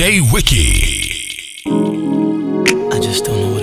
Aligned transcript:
DJ 0.00 0.32
Wiki. 0.32 1.68
I 2.90 2.98
just 3.00 3.26
don't 3.26 3.38
know 3.38 3.59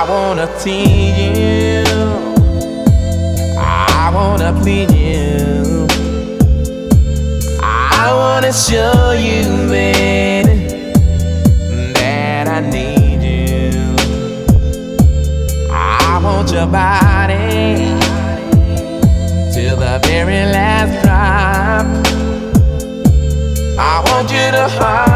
I 0.00 0.08
wanna 0.08 0.46
tease 0.58 1.18
you. 1.18 1.84
I 3.58 4.10
wanna 4.14 4.58
please 4.62 4.90
you. 4.94 5.86
I 7.62 8.08
wanna 8.10 8.50
show 8.50 9.10
you, 9.10 9.44
man, 9.68 10.46
that 11.92 12.48
I 12.48 12.60
need 12.60 13.20
you. 13.22 13.94
I 15.70 16.18
want 16.24 16.50
your 16.50 16.66
body 16.66 17.92
till 19.52 19.76
the 19.76 20.00
very 20.04 20.46
last 20.50 20.92
drop. 21.04 21.86
I 23.78 24.02
want 24.06 24.32
you 24.32 24.50
to 24.50 24.66
hold. 24.78 25.09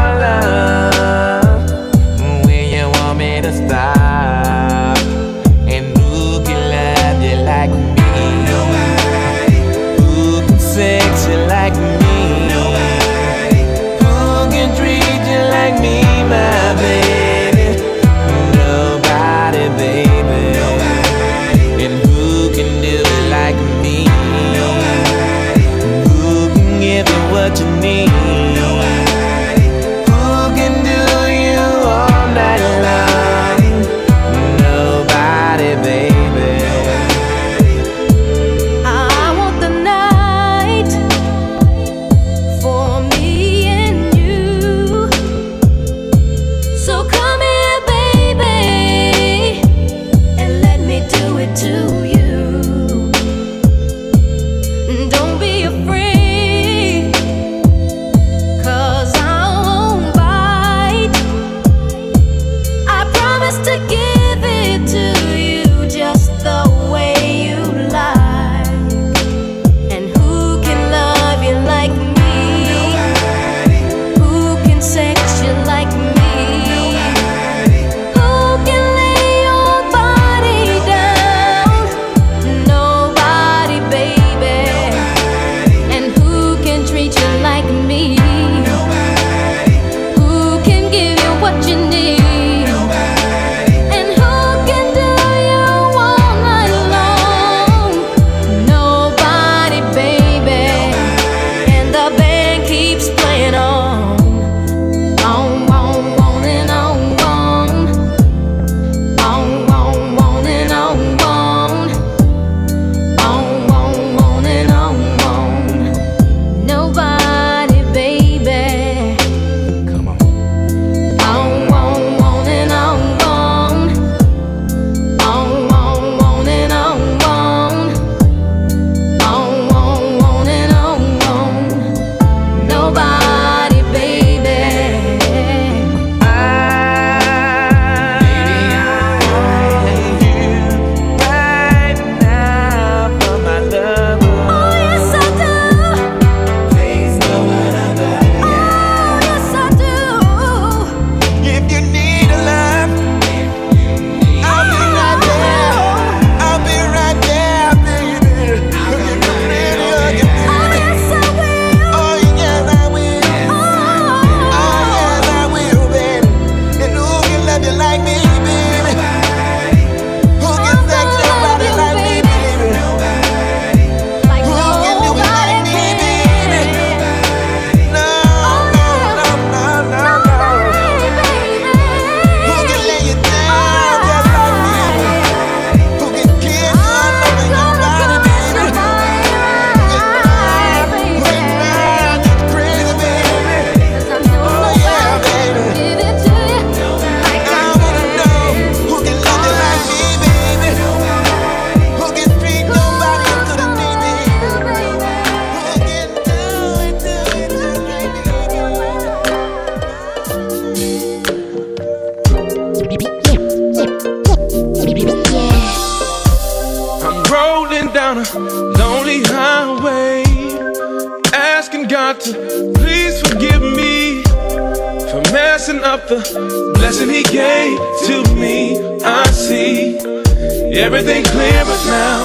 everything 230.85 231.23
clear 231.23 231.65
but 231.65 231.83
now. 231.87 232.23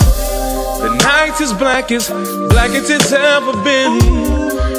The 0.83 0.91
night 1.03 1.41
is 1.41 1.51
blackest, 1.55 2.11
blackest 2.51 2.91
it's 2.91 3.11
ever 3.11 3.53
been. 3.65 3.95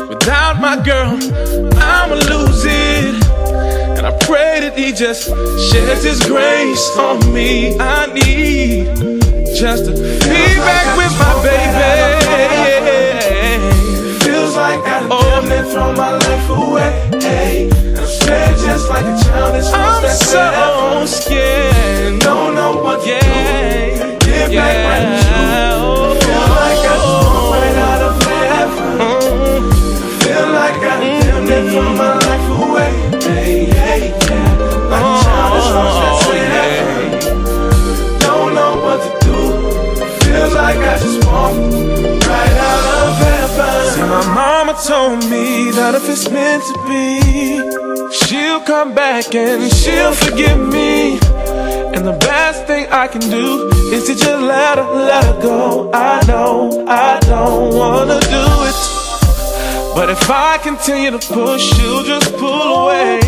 Without 0.08 0.62
my 0.62 0.76
girl, 0.86 1.18
I'ma 1.82 2.16
lose 2.30 2.64
it. 2.64 3.16
And 3.98 4.06
I 4.06 4.16
pray 4.22 4.60
that 4.62 4.78
he 4.78 4.92
just 4.92 5.30
sheds 5.72 6.04
his 6.04 6.24
grace 6.28 6.96
on 6.96 7.34
me. 7.34 7.76
I 7.80 8.06
need 8.14 8.86
just 9.58 9.86
to 9.86 9.94
be 9.94 10.44
back 10.68 10.88
with 11.02 11.14
my 11.18 11.34
baby. 11.42 11.82
Feels 14.24 14.56
like 14.56 14.80
I've 14.86 15.10
oh. 15.10 15.32
from 15.74 15.96
my 15.96 16.12
life 16.12 16.50
away 16.50 17.91
scared 18.12 18.58
just 18.58 18.90
like 18.90 19.06
a 19.06 19.16
child 19.24 19.56
is 19.56 19.72
I'm 19.72 20.10
so 20.10 21.06
scared. 21.06 22.20
Don't 22.20 22.56
know 22.56 22.82
what 22.84 23.06
yeah. 23.08 23.20
to 23.20 24.18
do. 24.20 24.32
Yeah. 24.54 24.64
back 24.68 25.04
Feel 26.20 26.46
like 26.60 26.84
I 26.84 26.98
right 27.56 27.80
out 27.90 28.02
of 28.10 28.16
heaven. 28.52 28.92
Feel 30.20 30.48
like 30.60 30.80
I 30.84 31.00
damn 31.00 31.46
near 31.46 31.90
my 31.96 32.14
life 32.28 32.48
away. 32.60 32.94
Like 34.92 35.08
a 35.08 35.14
child 35.24 35.56
lost. 35.72 36.28
Oh, 36.28 36.36
Don't 38.20 38.52
know 38.58 38.74
what 38.84 39.00
to 39.06 39.10
do. 39.26 39.38
Feel 40.26 40.50
like 40.62 40.78
I 40.78 40.96
just 41.00 41.20
walked 41.26 41.64
right 42.28 42.58
out 42.70 42.86
of 43.04 43.12
heaven. 43.24 43.84
See, 43.94 44.02
my 44.02 44.24
mama 44.36 44.74
told 44.86 45.20
me 45.30 45.72
that 45.72 45.94
if 45.96 46.10
it's 46.10 46.30
meant 46.30 46.64
to 46.64 46.76
be 46.88 47.91
she'll 48.12 48.60
come 48.62 48.94
back 48.94 49.34
and 49.36 49.72
she'll 49.72 50.14
forgive 50.14 50.60
me. 50.60 51.20
And 51.94 52.06
the 52.06 52.18
best 52.20 52.66
thing 52.66 52.88
I 52.92 53.08
can 53.08 53.22
do 53.22 53.70
is 53.94 54.06
to 54.08 54.16
just 54.16 54.42
let 54.42 54.78
her, 54.78 54.84
let 54.84 55.24
her 55.24 55.42
go. 55.42 55.90
I 55.94 56.22
know 56.28 56.84
I 56.88 57.20
don't 57.22 57.74
wanna 57.76 58.20
do 58.20 58.46
it. 58.70 58.76
But 59.94 60.10
if 60.10 60.30
I 60.30 60.58
continue 60.58 61.12
to 61.12 61.20
push, 61.20 61.62
she'll 61.62 62.04
just 62.04 62.36
pull 62.38 62.84
away. 62.84 63.20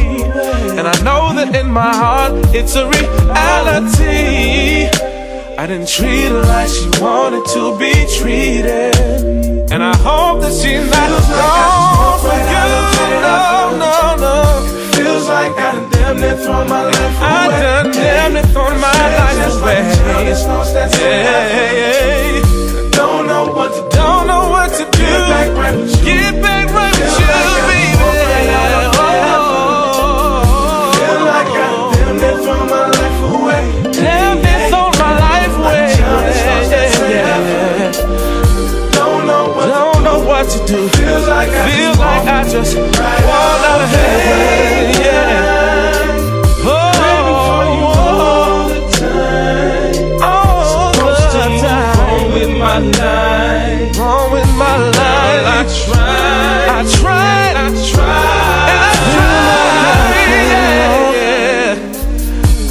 And 0.77 0.87
I 0.87 0.95
know 1.03 1.33
that 1.35 1.53
in 1.55 1.69
my 1.69 1.93
heart, 1.93 2.33
it's 2.55 2.75
a 2.75 2.87
reality. 2.87 4.87
I 5.57 5.67
didn't 5.67 5.89
treat 5.89 6.29
her 6.29 6.41
like 6.41 6.69
she 6.69 6.87
wanted 7.01 7.45
to 7.53 7.77
be 7.77 7.93
treated. 8.17 8.95
And 9.71 9.83
I 9.83 9.95
hope 9.97 10.41
that 10.41 10.53
she's 10.53 10.89
not 10.89 11.09
gone 11.29 12.19
for. 12.21 12.33
No, 13.21 13.77
no, 13.77 14.15
no. 14.17 14.72
Feels 15.23 15.31
like 15.39 15.55
I 15.55 15.71
done 15.71 15.89
damn 15.89 16.19
near 16.19 16.35
thrown 16.35 16.67
my 16.67 16.83
life 16.83 16.99
away. 16.99 17.15
I 17.23 17.47
done 17.63 17.91
damn 17.93 18.33
near 18.33 18.43
thrown 18.43 18.75
my 18.81 18.91
life 18.91 19.55
away. 19.55 19.79
Yeah, 20.99 21.23
yeah. 21.79 22.91
Don't 22.91 23.27
know 23.27 23.47
what 23.47 23.71
to 23.71 23.81
do. 23.83 23.89
Don't 23.95 24.27
know 24.27 24.49
what 24.51 24.69
to 24.71 24.83
do. 24.83 24.99
Get 24.99 25.29
back 25.31 25.55
right 25.55 25.75
with 25.79 25.95
you. 25.95 26.03
Get 26.03 26.41
back 26.43 26.67
right 26.75 26.91
with 26.91 27.15
Feel 27.15 27.23
you, 27.23 27.27
baby. 27.71 28.03
Don't 38.91 39.25
know 39.25 39.53
what 39.55 39.67
to 39.67 39.71
Don't 39.71 40.03
know 40.03 40.19
what 40.27 40.49
to 40.49 40.59
do. 40.67 40.89
Feels 40.89 41.27
like 41.29 41.47
I 41.47 41.71
Feels 41.71 41.95
just 41.95 41.99
like 41.99 42.27
I 42.27 42.43
just 42.43 42.75
walked 42.75 43.63
out 43.71 43.79
of 43.79 43.89
heaven. 43.89 44.62
I 55.63 55.67
tried. 55.85 56.67
I 56.67 56.83
tried. 56.99 57.55
I 57.55 57.71
tried. 57.89 58.67
And 58.73 58.81
I 58.83 58.93
tried. 59.13 60.19
Yeah. 61.15 61.79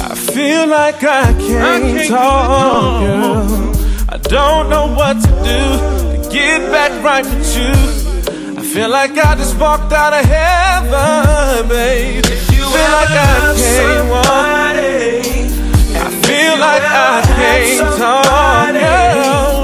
I 0.03 0.15
feel 0.15 0.67
like 0.67 1.03
I 1.03 1.33
can't, 1.33 2.07
talk, 2.07 3.01
girl. 3.01 3.73
I 4.09 4.17
don't 4.17 4.69
know 4.69 4.93
what 4.93 5.15
to 5.23 5.29
do 5.49 6.21
to 6.21 6.29
get 6.31 6.69
back 6.71 6.91
right 7.03 7.25
with 7.25 7.57
you. 7.57 7.73
I 8.59 8.61
feel 8.61 8.89
like 8.89 9.17
I 9.17 9.35
just 9.37 9.57
walked 9.57 9.91
out 9.91 10.13
of 10.13 10.25
heaven, 10.25 11.67
babe. 11.69 12.23
feel 12.25 12.69
like 12.69 13.09
I 13.09 13.55
can't 13.57 14.09
walk. 14.11 14.27
I 15.95 16.09
feel 16.27 16.57
like 16.59 16.83
I 16.83 17.21
can't 17.25 17.97
talk, 17.97 18.73
girl. 18.73 19.62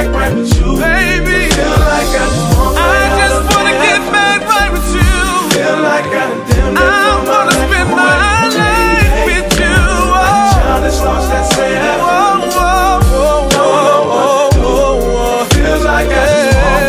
Back 0.00 0.14
right 0.14 0.34
with 0.34 0.54
you. 0.56 0.78
Baby, 0.80 1.52
Feel 1.52 1.76
like 1.92 2.08
I 2.08 2.24
just 2.24 2.56
want 2.56 2.78
I 2.78 3.04
just 3.20 3.40
wanna 3.52 3.74
get 3.84 4.00
back 4.12 4.40
right 4.48 4.72
with 4.72 4.88
you. 4.96 5.12
Feel 5.52 5.78
like 5.90 6.08
I 6.08 6.28
done 6.48 6.76
I 6.76 7.20
wanna 7.28 7.52
spend 7.52 7.90
my 7.90 8.48
life 8.60 9.14
with 9.28 9.50
you. 9.60 9.76
Oh. 10.16 10.56
Childish 10.56 11.00
that 11.04 11.44
forever. 11.52 12.16
Whoa, 12.40 12.96
whoa, 13.12 13.44
whoa, 13.52 13.76
whoa, 14.10 14.48
whoa, 14.64 14.96
whoa. 15.14 15.44
Feels 15.52 15.84
like 15.84 16.08
I 16.08 16.24
just 16.32 16.50
want. 16.56 16.88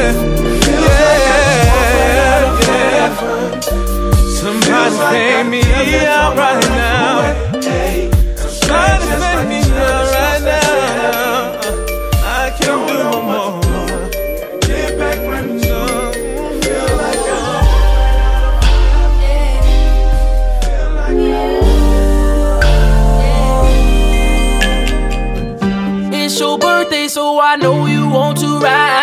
Feels 0.64 0.88
like 0.96 1.26
I 1.28 1.44
just 1.44 1.70
want 1.76 2.00
right 2.68 2.96
out 3.04 3.24
of. 3.24 3.64
Somebody 4.40 4.96
pay 5.12 5.44
me 5.44 5.62
out 6.06 6.38
right 6.38 6.64
now. 6.70 7.01
Want 28.62 29.01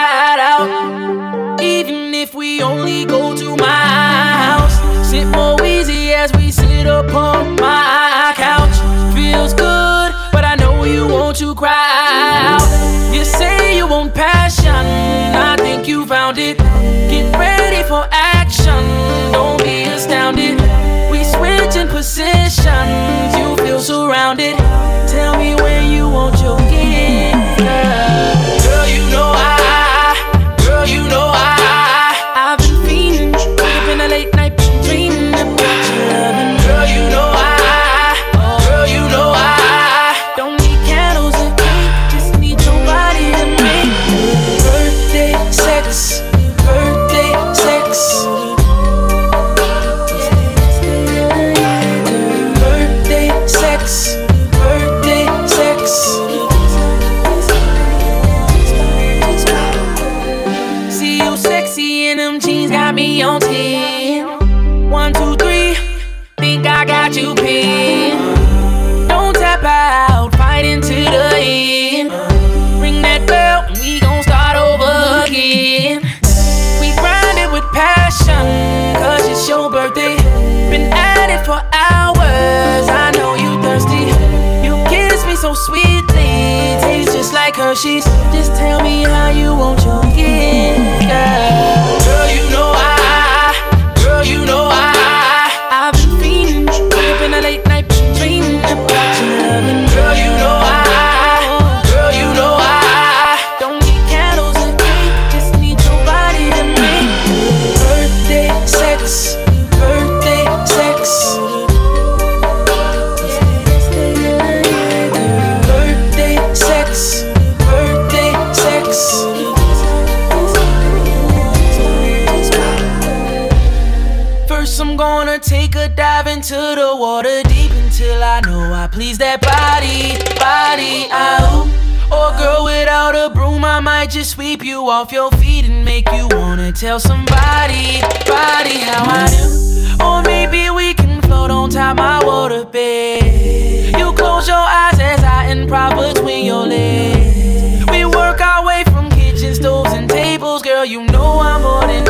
off 134.88 135.12
your 135.12 135.30
feet 135.32 135.66
and 135.66 135.84
make 135.84 136.10
you 136.12 136.26
wanna 136.32 136.72
tell 136.72 136.98
somebody, 136.98 138.00
body 138.26 138.78
how 138.78 139.04
I 139.04 139.28
do. 139.28 140.04
Or 140.04 140.22
maybe 140.22 140.70
we 140.70 140.94
can 140.94 141.20
float 141.22 141.50
on 141.50 141.68
top 141.68 141.96
my 141.96 142.20
waterbed. 142.20 143.98
You 143.98 144.12
close 144.14 144.48
your 144.48 144.56
eyes 144.56 144.98
as 144.98 145.22
I 145.22 145.52
improv 145.52 146.14
between 146.14 146.46
your 146.46 146.66
legs. 146.66 147.84
We 147.90 148.06
work 148.06 148.40
our 148.40 148.64
way 148.64 148.84
from 148.84 149.10
kitchen 149.10 149.54
stoves 149.54 149.92
and 149.92 150.08
tables, 150.08 150.62
girl. 150.62 150.84
You 150.84 151.04
know 151.04 151.40
I'm 151.40 151.62
more 151.62 151.86
than 151.86 152.07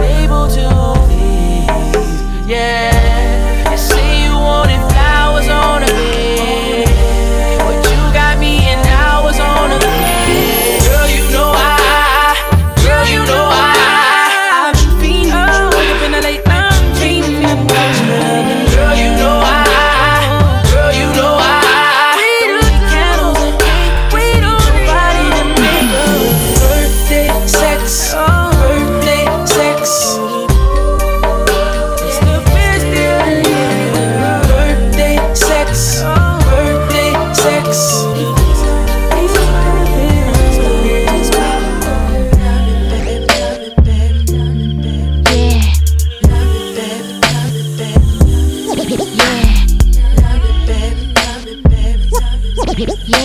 Yeah. 52.79 53.18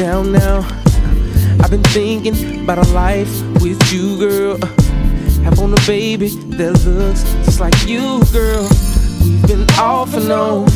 down 0.00 0.32
now. 0.32 0.60
I've 1.60 1.70
been 1.70 1.82
thinking 1.82 2.64
about 2.64 2.78
a 2.78 2.88
life 2.92 3.42
with 3.60 3.92
you, 3.92 4.18
girl. 4.18 4.56
Have 5.44 5.58
on 5.60 5.74
a 5.74 5.80
baby 5.86 6.28
that 6.56 6.72
looks 6.86 7.22
just 7.44 7.60
like 7.60 7.74
you, 7.86 8.22
girl. 8.32 8.66
We've 9.20 9.46
been 9.46 9.68
off 9.78 10.14
and 10.14 10.32
on, 10.32 10.70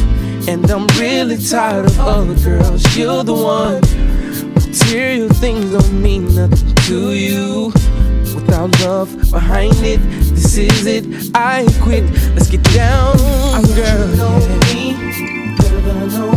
and 0.47 0.71
I'm 0.71 0.87
really 0.99 1.39
tired 1.39 1.87
of 1.87 1.99
other 2.01 2.35
girls. 2.35 2.95
You're 2.95 3.25
the 3.25 3.33
one. 3.33 3.81
Material 4.55 5.31
things 5.31 5.73
don't 5.73 6.03
mean 6.03 6.35
nothing 6.35 6.75
to 6.89 7.13
you. 7.15 7.73
Without 8.35 8.79
love 8.81 9.09
behind 9.31 9.75
it, 9.77 10.01
this 10.35 10.59
is 10.59 10.85
it. 10.85 11.35
I 11.35 11.67
quit. 11.81 12.05
Let's 12.35 12.51
get 12.51 12.63
down, 12.75 13.17
girl. 13.73 14.11
You 14.11 14.17
know 14.17 14.39
me, 14.69 14.95
I 15.89 16.07
know 16.13 16.34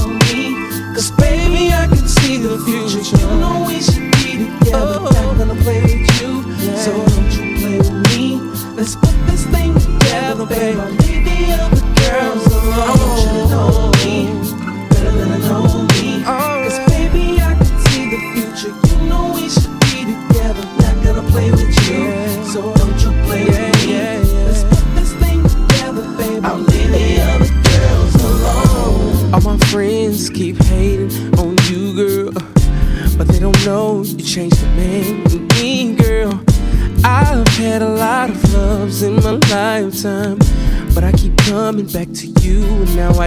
the 2.57 2.65
future. 2.65 3.17
You 3.17 3.39
know 3.39 3.65
we 3.67 3.81
should 3.81 4.11
be 4.23 4.49
together, 4.59 4.99
but 4.99 5.15
I'm 5.17 5.37
gonna 5.37 5.61
play 5.61 5.81
with 5.81 6.21
you. 6.21 6.43
So 6.77 6.91
don't 7.05 7.31
you 7.37 7.57
play 7.59 7.77
with 7.77 7.91
me. 8.09 8.39
Let's 8.75 8.95
put 8.95 9.16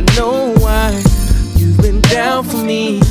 I 0.01 0.03
know 0.17 0.55
why. 0.55 0.93
You've 1.57 1.77
been 1.77 2.01
down 2.01 2.45
for 2.45 2.57
me, 2.57 3.03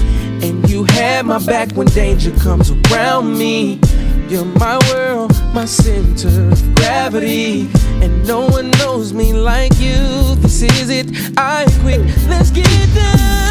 and 0.41 0.67
you 0.67 0.85
had 0.85 1.23
my 1.23 1.37
back 1.45 1.71
when 1.73 1.85
danger 1.85 2.31
comes 2.39 2.71
around 2.71 3.37
me. 3.37 3.79
You're 4.27 4.45
my 4.45 4.79
world, 4.89 5.31
my 5.53 5.65
center 5.65 6.49
of 6.51 6.75
gravity. 6.75 7.69
And 8.01 8.27
no 8.27 8.47
one 8.47 8.71
knows 8.71 9.13
me 9.13 9.33
like 9.33 9.79
you. 9.79 10.33
This 10.37 10.63
is 10.63 10.89
it. 10.89 11.37
I 11.37 11.67
quit. 11.81 12.01
Let's 12.27 12.49
get 12.49 12.65
it 12.67 12.95
done. 12.95 13.48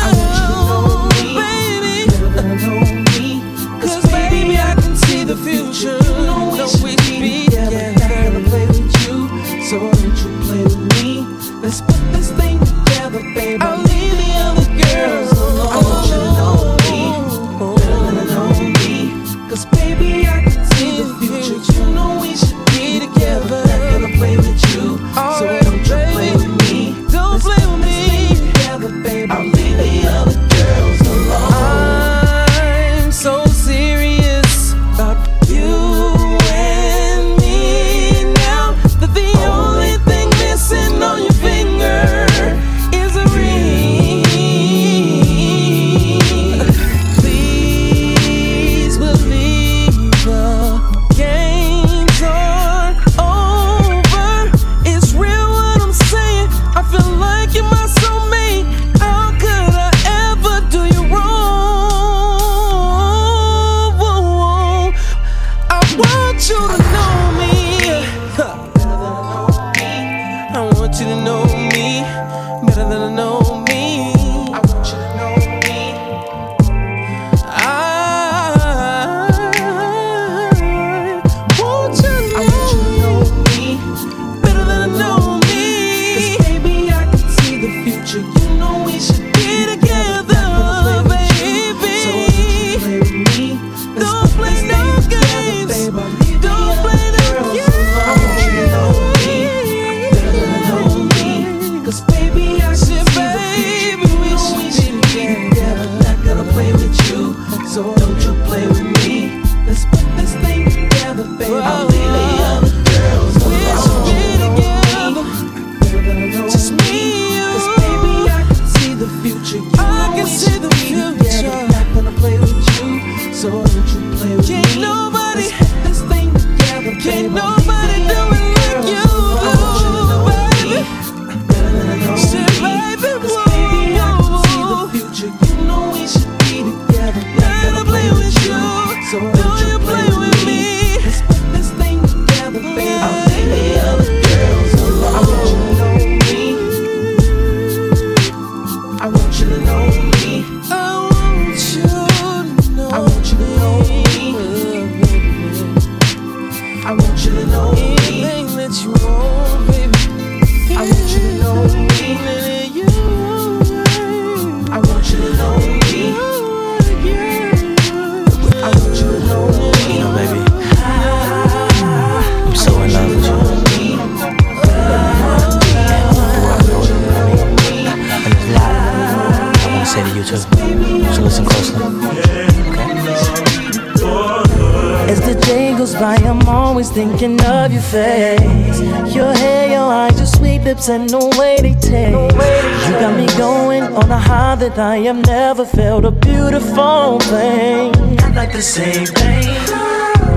I 194.79 194.99
have 194.99 195.27
never 195.27 195.65
felt 195.65 196.05
a 196.05 196.11
beautiful 196.13 197.19
thing. 197.21 197.91
Not 198.17 198.35
like 198.35 198.53
the 198.53 198.63
same 198.63 199.07
thing. 199.07 199.55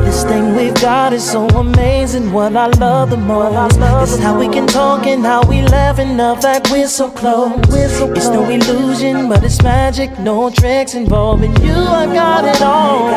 This 0.04 0.24
thing 0.24 0.56
we've 0.56 0.74
got 0.82 1.14
is 1.14 1.24
so 1.24 1.48
amazing. 1.50 2.32
What 2.34 2.56
I 2.56 2.68
love 2.68 3.12
the 3.12 3.18
most 3.18 3.78
is 4.10 4.20
how 4.20 4.40
we 4.40 4.48
can 4.48 4.66
talk 4.66 5.06
and 5.06 5.24
how 5.24 5.44
we 5.48 5.62
laugh 5.62 6.00
and 6.00 6.20
the 6.20 6.36
fact 6.42 6.72
we're 6.72 6.88
so 6.88 7.12
close. 7.12 7.52
We're 7.70 7.88
so 7.88 8.08
close. 8.08 8.18
It's 8.18 8.30
no 8.30 8.50
illusion, 8.50 9.30
but 9.30 9.44
it's 9.44 9.62
magic. 9.62 10.18
No 10.20 10.50
tricks 10.50 10.96
involved. 10.96 11.44
You 11.44 11.74
have 11.74 12.12
got 12.12 12.44
it 12.46 12.62
all. 12.62 13.10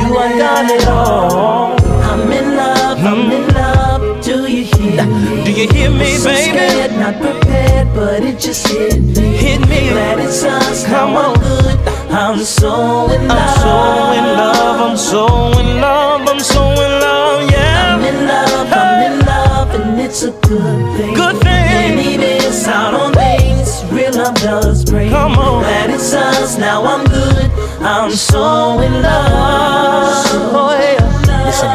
You 0.00 0.18
have 0.18 0.38
got 0.38 0.70
it 0.70 0.86
all. 0.86 1.72
I'm 2.10 2.30
in 2.30 2.56
love. 2.56 2.98
I'm 2.98 3.24
hmm. 3.24 3.32
in 3.32 3.54
love. 3.54 4.24
Do 4.24 4.46
you 4.46 4.64
hear 4.64 5.04
me? 5.04 5.44
Do 5.44 5.52
you 5.52 5.68
hear 5.68 5.90
me, 5.90 5.98
baby? 5.98 6.16
So 6.16 6.34
scared, 6.34 6.92
not 6.92 7.20
prepared, 7.20 7.88
but 7.94 8.22
it 8.22 8.38
just 8.38 8.68
hit 8.68 9.00
me. 9.00 9.29
Me. 9.70 9.90
Glad 9.90 10.18
it's 10.18 10.42
us. 10.42 10.84
Come 10.84 11.14
now 11.14 11.22
I'm 11.22 11.30
on. 11.30 11.40
good. 11.40 11.78
I'm 12.10 12.38
so 12.38 13.08
in 13.14 13.28
love. 13.28 13.38
I'm 13.38 13.56
so 13.56 14.12
in 14.18 14.26
love, 14.36 14.80
I'm 14.80 14.96
so 14.96 15.60
in 15.60 15.80
love, 15.80 16.28
I'm 16.28 16.40
so 16.40 16.62
in 16.72 16.92
love, 17.00 17.50
yeah. 17.50 17.94
I'm 17.94 18.04
in 18.04 18.26
love, 18.26 18.72
I'm 18.72 19.12
in 19.12 19.26
love, 19.26 19.70
and 19.80 20.00
it's 20.00 20.22
a 20.24 20.32
good 20.32 20.96
thing. 20.96 21.14
Good 21.14 21.36
thing. 21.38 21.96
Many 21.96 22.18
miss 22.18 22.66
out 22.66 22.94
on 22.94 23.12
things 23.12 23.84
real 23.92 24.12
love 24.12 24.34
does 24.36 24.84
bring. 24.84 25.10
Come 25.10 25.38
on. 25.38 25.62
Glad 25.62 25.90
it's 25.90 26.12
us, 26.12 26.58
now 26.58 26.84
I'm 26.84 27.06
good. 27.06 27.50
I'm 27.80 28.10
so 28.10 28.80
in 28.80 29.02
love. 29.02 30.26
Oh, 30.52 30.76
yeah. 30.78 31.44
Listen. 31.44 31.70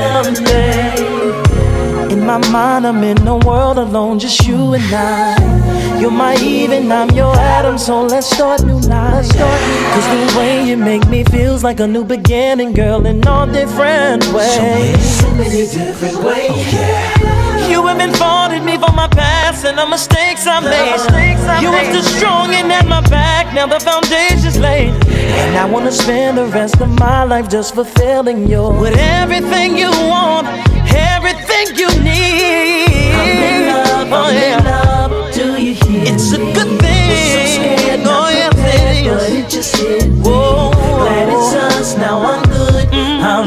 In 2.12 2.26
my 2.26 2.38
mind, 2.50 2.86
I'm 2.88 3.04
in 3.04 3.28
a 3.28 3.38
world 3.38 3.78
alone, 3.78 4.20
just 4.20 4.46
you 4.48 4.74
and 4.74 4.84
I. 4.94 5.65
You're 6.00 6.12
my 6.12 6.36
even, 6.44 6.92
I'm 6.92 7.10
your 7.12 7.34
Adam, 7.36 7.78
so 7.78 8.04
let's 8.04 8.28
start 8.28 8.64
new 8.66 8.80
lives. 8.80 9.32
Cause 9.32 10.08
the 10.14 10.38
way 10.38 10.68
you 10.68 10.76
make 10.76 11.08
me 11.08 11.24
feels 11.24 11.64
like 11.64 11.80
a 11.80 11.88
new 11.88 12.04
beginning, 12.04 12.74
girl, 12.74 13.06
in 13.06 13.26
all 13.28 13.48
different 13.48 14.28
ways. 14.34 14.50
So 14.52 15.32
many 15.32 15.66
so 15.66 15.80
many 15.80 15.88
different 15.88 16.18
ways. 16.24 16.52
Oh, 16.52 17.68
you 17.70 17.86
have 17.88 17.98
been 17.98 18.14
faulting 18.14 18.66
me 18.66 18.78
for 18.78 18.92
my 18.92 19.08
past 19.08 19.66
and 19.66 19.78
the 19.78 19.86
mistakes 19.86 20.46
I 20.46 20.60
made. 20.60 20.92
mistakes 20.92 21.64
You 21.64 21.72
were 21.72 21.86
still 21.86 22.18
strong 22.18 22.54
and 22.54 22.72
at 22.72 22.86
my 22.88 23.02
back, 23.10 23.54
now 23.54 23.66
the 23.66 23.80
foundation's 23.80 24.60
laid. 24.60 24.94
And 25.08 25.56
I 25.58 25.66
wanna 25.66 25.92
spend 25.92 26.38
the 26.38 26.46
rest 26.48 26.82
of 26.82 26.90
my 27.00 27.24
life 27.24 27.50
just 27.50 27.74
fulfilling 27.74 28.48
your. 28.48 28.78
With 28.80 28.98
everything 28.98 29.78
you 29.78 29.92
want, 29.92 30.46
everything 30.94 31.76
you 31.78 31.88
need. 32.04 32.75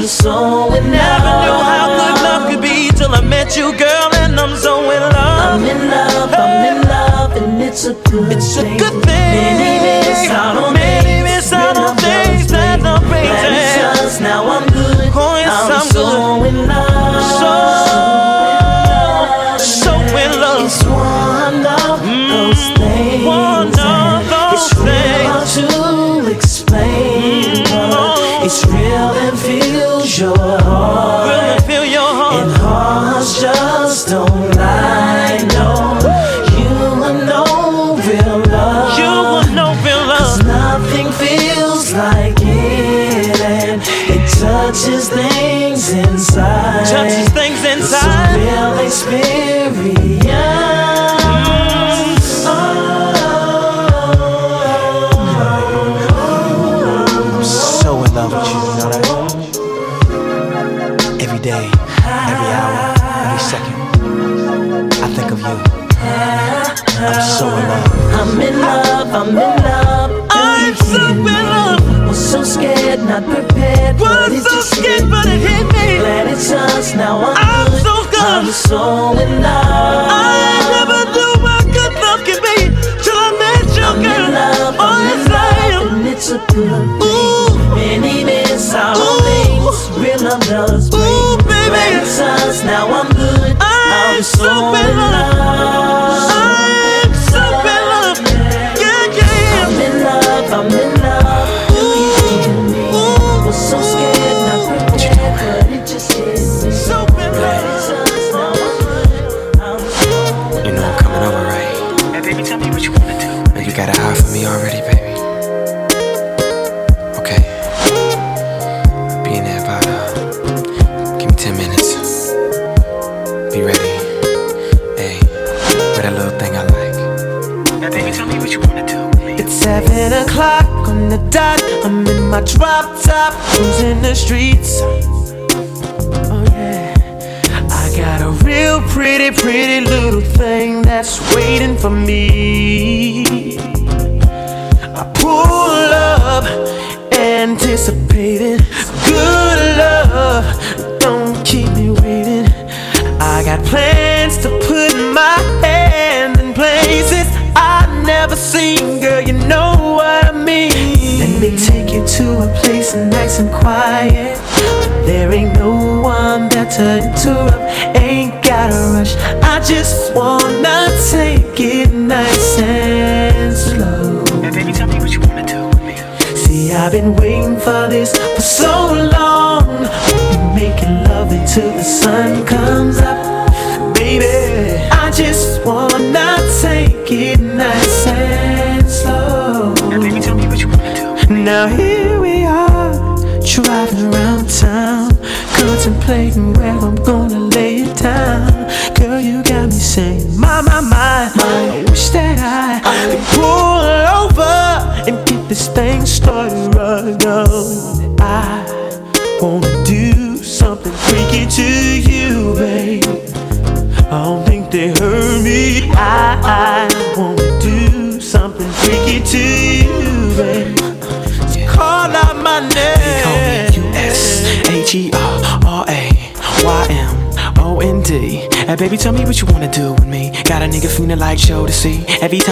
So 0.09 0.75
in 0.75 0.85
love. 0.85 0.93
Never 0.93 1.33
knew 1.45 1.59
how 1.71 1.87
good 1.99 2.23
love 2.23 2.51
could 2.51 2.63
be 2.63 2.91
till 2.97 3.15
I 3.15 3.21
met 3.21 3.57
you, 3.57 3.77
girl, 3.77 4.09
and 4.15 4.39
I'm 4.41 4.57
so 4.57 4.81
in 4.91 5.01
love. 5.03 5.61
I'm 5.61 5.65
in 5.67 5.91
love, 5.91 6.33
I'm 6.33 6.77
in 6.77 6.89
love, 6.89 7.33
and 7.37 7.63
it's 7.63 7.85
a 7.85 7.95
good 8.11 8.33
It's 8.33 8.57
a 8.57 8.63
thing. 8.63 8.79
good 8.79 9.05
thing. 9.05 9.98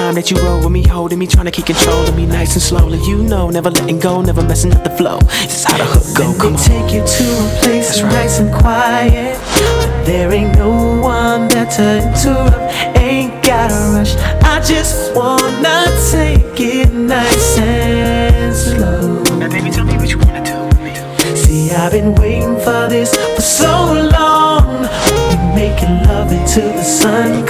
Time 0.07 0.15
that 0.15 0.31
you 0.31 0.37
roll 0.39 0.61
with 0.61 0.71
me, 0.71 0.87
holding 0.87 1.19
me, 1.19 1.27
trying 1.27 1.47
to 1.47 1.51
keep 1.51 1.67
control 1.67 2.07
of 2.07 2.17
me 2.17 2.27
nice 2.27 2.53
and 2.55 2.63
slowly. 2.63 2.99
You 3.11 3.23
know, 3.23 3.51
never 3.51 3.71
letting 3.71 3.99
go, 3.99 4.23
never 4.23 4.43
messing 4.43 4.73
up 4.73 4.85
the 4.85 4.91
flow. 4.91 5.19
This 5.43 5.59
is 5.61 5.65
how 5.65 5.79
the 5.79 5.85
hook 5.85 6.07
go. 6.17 6.31
Let 6.31 6.39
Come 6.39 6.53
me 6.53 6.59
on. 6.59 6.65
take 6.65 6.93
you 6.95 7.03
to 7.17 7.25
a 7.43 7.47
place 7.63 7.89
That's 7.89 8.03
right. 8.03 8.13
nice 8.13 8.39
and 8.39 8.53
quiet. 8.55 9.35
There 10.07 10.33
ain't 10.33 10.57
no 10.57 11.01
one 11.01 11.49
there 11.49 11.67
to 11.79 11.87
interrupt. 12.07 12.57
Ain't 12.97 13.43
gotta 13.43 13.75
rush. 13.97 14.15
I 14.45 14.61
just 14.63 15.15
wanna 15.17 15.77
take 16.13 16.61
it 16.61 16.93
nice 16.93 17.59
and 17.59 18.55
slow. 18.55 19.23
Now, 19.41 19.49
baby, 19.49 19.71
tell 19.71 19.85
me 19.85 19.97
what 19.97 20.09
you 20.09 20.19
wanna 20.19 20.45
do 20.45 20.59
with 20.69 20.81
me. 20.87 20.95
See, 21.35 21.73
I've 21.73 21.91
been 21.91 22.15
waiting 22.15 22.55
for 22.61 22.87
this 22.89 23.11
for 23.35 23.43
so 23.43 23.73
long. 24.17 24.87
Making 25.57 26.05
love 26.05 26.31
until 26.31 26.71
the 26.79 26.85
sun 26.85 27.46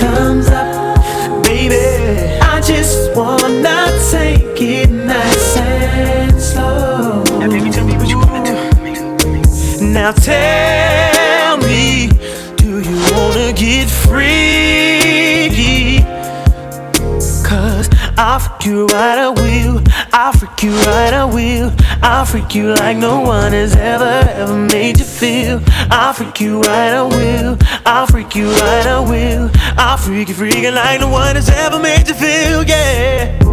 you 18.66 18.87
right, 18.87 19.18
I 19.18 19.29
will. 19.29 19.83
I'll 20.12 20.33
freak 20.33 20.62
you 20.64 20.72
right, 20.72 21.14
I 21.14 21.24
will. 21.24 21.72
I'll 22.02 22.24
freak 22.24 22.55
you 22.55 22.74
like 22.74 22.96
no 22.96 23.20
one 23.20 23.52
has 23.52 23.76
ever, 23.76 24.29
ever 24.31 24.57
made 24.57 24.98
you 24.98 25.05
feel. 25.05 25.61
I'll 25.90 26.12
freak 26.12 26.41
you 26.41 26.61
right, 26.61 26.93
I 26.93 27.03
will. 27.03 27.57
I'll 27.86 28.07
freak 28.07 28.34
you 28.34 28.49
right, 28.51 28.86
I 28.86 29.01
will. 29.01 29.51
I'll 29.78 29.97
freak 29.97 30.28
you 30.28 30.34
freaking 30.34 30.74
like 30.74 31.01
no 31.01 31.09
one 31.09 31.36
has 31.36 31.49
ever 31.49 31.78
made 31.78 32.09
you 32.09 32.14
feel, 32.14 32.64
yeah. 32.64 33.45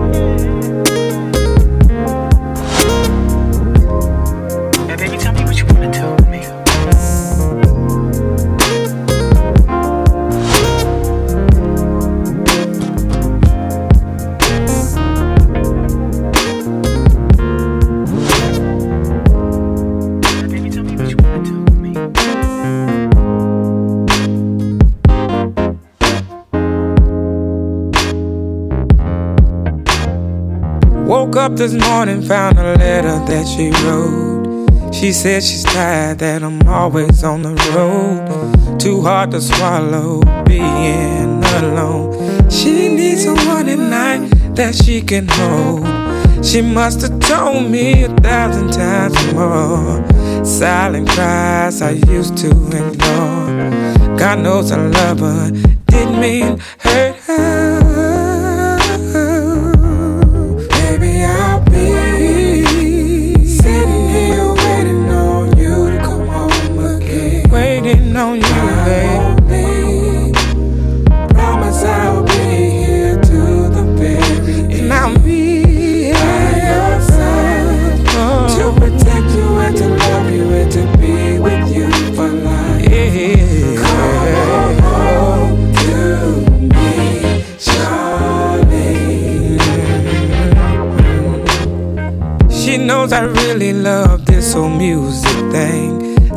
Woke 31.33 31.51
up 31.51 31.55
this 31.55 31.73
morning, 31.73 32.21
found 32.21 32.59
a 32.59 32.77
letter 32.77 33.17
that 33.25 33.47
she 33.47 33.71
wrote. 33.83 34.93
She 34.93 35.11
said 35.11 35.41
she's 35.41 35.63
tired 35.63 36.19
that 36.19 36.43
I'm 36.43 36.61
always 36.67 37.23
on 37.23 37.41
the 37.41 37.55
road. 37.73 38.79
Too 38.79 39.01
hard 39.01 39.31
to 39.31 39.41
swallow 39.41 40.21
being 40.43 41.43
alone. 41.55 42.51
She 42.51 42.87
needs 42.87 43.23
someone 43.23 43.67
at 43.67 43.79
night 43.79 44.29
that 44.53 44.75
she 44.75 45.01
can 45.01 45.27
hold. 45.27 46.45
She 46.45 46.61
must 46.61 47.01
have 47.01 47.19
told 47.19 47.67
me 47.67 48.03
a 48.03 48.09
thousand 48.09 48.71
times 48.71 49.33
more. 49.33 50.05
Silent 50.45 51.09
cries 51.09 51.81
I 51.81 51.93
used 52.13 52.37
to 52.37 52.49
ignore. 52.49 54.17
God 54.19 54.37
knows 54.37 54.71
I 54.71 54.85
love 54.85 55.17
her, 55.21 55.49
didn't 55.87 56.19
mean 56.19 56.59
hurt 56.77 57.12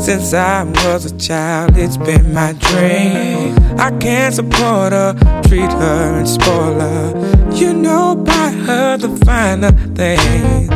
Since 0.07 0.35
I 0.35 0.63
was 0.63 1.11
a 1.11 1.19
child, 1.19 1.77
it's 1.77 1.97
been 1.97 2.33
my 2.33 2.53
dream. 2.53 3.57
I 3.77 3.91
can't 3.99 4.33
support 4.33 4.93
her, 4.93 5.15
treat 5.49 5.69
her 5.69 6.19
and 6.19 6.29
spoil 6.29 6.79
her. 6.79 7.51
You 7.53 7.75
know, 7.75 8.15
buy 8.15 8.51
her 8.51 8.99
the 8.99 9.09
finer 9.27 9.73
things. 9.97 10.69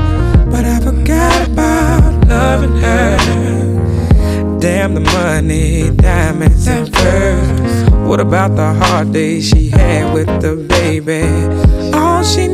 But 0.50 0.64
I 0.64 0.80
forgot 0.80 1.48
about 1.48 2.26
loving 2.26 2.76
her. 2.78 4.58
Damn 4.58 4.94
the 4.94 5.00
money, 5.00 5.90
diamonds 5.90 6.66
and 6.66 6.92
furs. 6.92 7.90
What 8.08 8.18
about 8.18 8.56
the 8.56 8.74
hard 8.74 9.12
days 9.12 9.48
she 9.48 9.68
had 9.68 10.12
with 10.12 10.26
the 10.42 10.56
baby? 10.56 11.22
All 11.96 12.24
she 12.24 12.48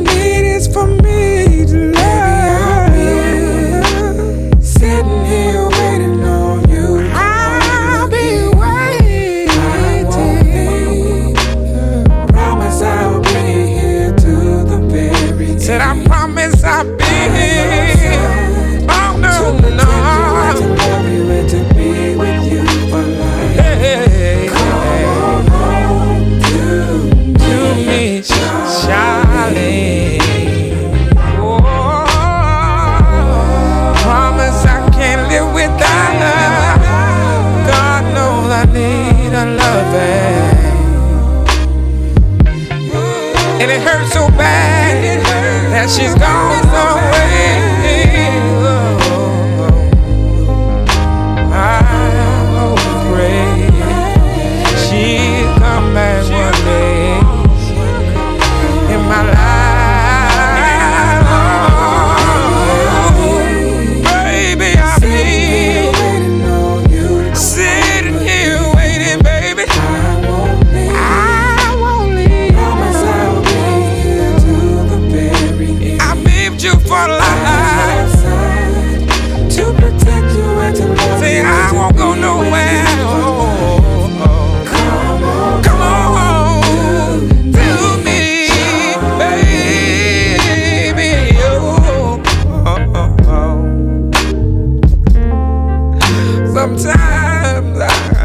them 97.61 97.73
lie. 97.73 98.16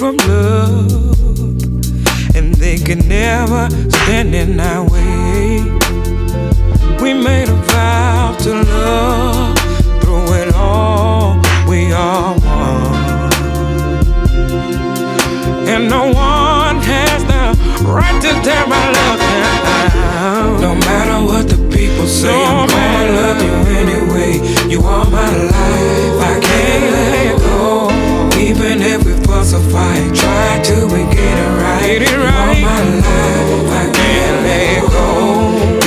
from 0.00 0.16
love, 0.16 0.90
and 2.34 2.54
they 2.54 2.78
can 2.78 3.06
never 3.06 3.68
stand 3.90 4.34
in 4.34 4.58
our 4.58 4.88
way. 4.88 5.60
We 7.02 7.12
made 7.12 7.50
a 7.50 7.58
vow 7.68 8.34
to 8.40 8.50
love 8.62 9.58
through 10.00 10.32
it 10.40 10.54
all. 10.54 11.38
We 11.68 11.92
are 11.92 12.32
one, 12.32 13.34
and 15.68 15.90
no 15.90 16.04
one 16.04 16.76
has 16.80 17.22
the 17.32 17.84
right 17.84 18.22
to 18.22 18.30
tear 18.42 18.66
my 18.66 18.86
love 18.98 19.18
down. 19.20 20.60
No 20.62 20.74
matter 20.76 21.26
what 21.26 21.46
the 21.46 21.58
people 21.76 22.06
say, 22.06 22.32
no 22.32 22.62
I'm 22.62 22.68
gonna 22.68 23.20
love 23.20 23.42
you 23.42 23.54
anyway. 23.82 24.32
You 24.66 24.80
are 24.80 25.04
my 25.10 25.30
life. 25.36 26.49
We 30.86 31.02
get 31.14 31.36
it 31.44 31.50
right. 31.60 31.82
Get 31.82 32.02
it 32.02 32.16
right. 32.16 32.30
Are 32.36 32.68
my 32.68 32.82
life, 33.00 33.70
I 33.70 33.84
can't 33.98 34.38
let 34.46 34.64
it 34.76 34.84
go. 34.96 35.06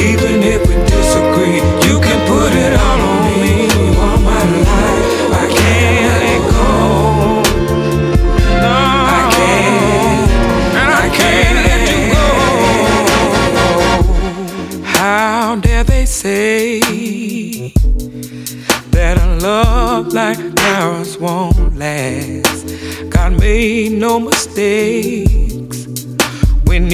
Even 0.09 0.43
if 0.43 0.61
we 0.67 0.75
disagree, 0.85 1.57
you 1.87 1.99
can 1.99 2.19
put 2.27 2.53
it 2.53 2.73
all 2.73 3.01
on 3.01 3.41
me. 3.41 3.62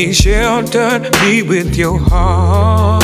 He 0.09 0.15
sheltered 0.15 1.15
me 1.21 1.43
with 1.43 1.75
your 1.75 1.99
heart. 1.99 3.03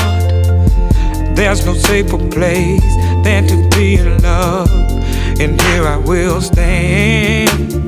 There's 1.36 1.64
no 1.64 1.76
safer 1.76 2.18
place 2.18 2.82
than 3.24 3.46
to 3.46 3.78
be 3.78 3.98
in 3.98 4.24
love, 4.24 4.72
and 5.40 5.62
here 5.62 5.86
I 5.86 5.98
will 5.98 6.42
stand. 6.42 7.86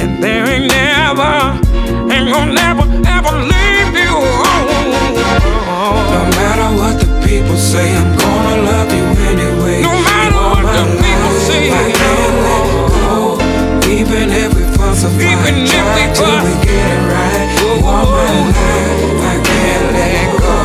And 0.00 0.22
there 0.24 0.46
ain't 0.48 0.72
never, 0.72 1.60
ain't 2.10 2.32
gonna 2.32 2.54
never, 2.54 2.84
ever 3.12 3.32
leave 3.44 3.92
you. 4.04 4.16
No 6.16 6.22
matter 6.40 6.68
what 6.80 6.96
the 6.96 7.08
people 7.28 7.58
say, 7.58 7.94
I'm 7.94 8.16
gonna 8.16 8.62
love 8.62 8.88
you 8.88 9.04
anyway. 9.28 9.82
No 9.82 9.92
matter 10.00 10.40
what 10.48 10.64
the 10.64 10.86
people 10.96 11.34
say, 11.44 11.68
I 11.68 11.92
can't 11.92 12.36
let 12.46 12.64
go. 13.04 13.36
Even 13.86 14.30
if 14.30 14.54
we 14.54 14.62
fuss 14.78 15.04
or 15.04 15.10
fight, 15.10 15.28
even 15.28 15.56
if 15.60 15.84
we 15.92 16.04
fuss, 16.16 16.42
we 16.48 16.54
get 16.64 16.88
it 16.88 17.12
right. 17.12 17.49
I 18.32 19.34
can't 19.42 19.86
let 19.92 20.28
go. 20.38 20.56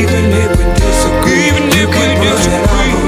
Even 0.00 0.24
if 0.42 0.50
we 0.58 0.64
disagree, 0.74 1.46
even 1.48 1.68
if 1.82 1.88
we 1.94 2.06
disagree, 2.26 3.01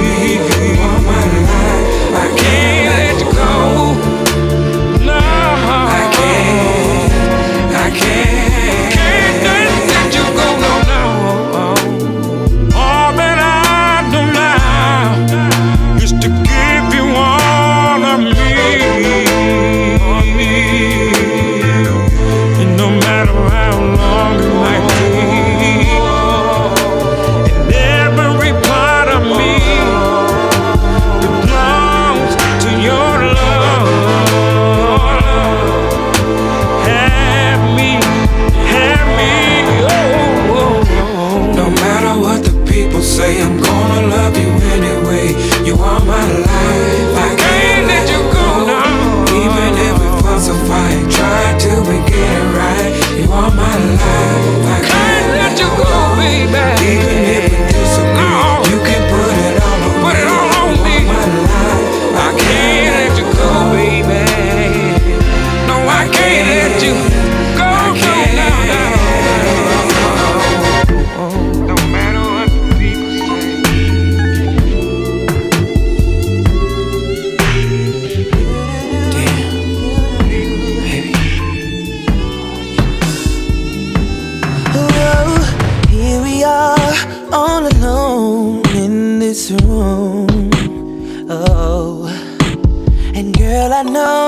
girl, 93.64 93.72
I 93.72 93.82
know 93.82 94.26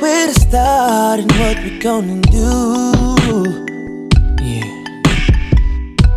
where 0.00 0.26
to 0.26 0.40
start 0.40 1.20
and 1.20 1.32
what 1.32 1.56
we're 1.58 1.80
gonna 1.80 2.20
do. 2.20 3.66
Yeah, 4.40 4.70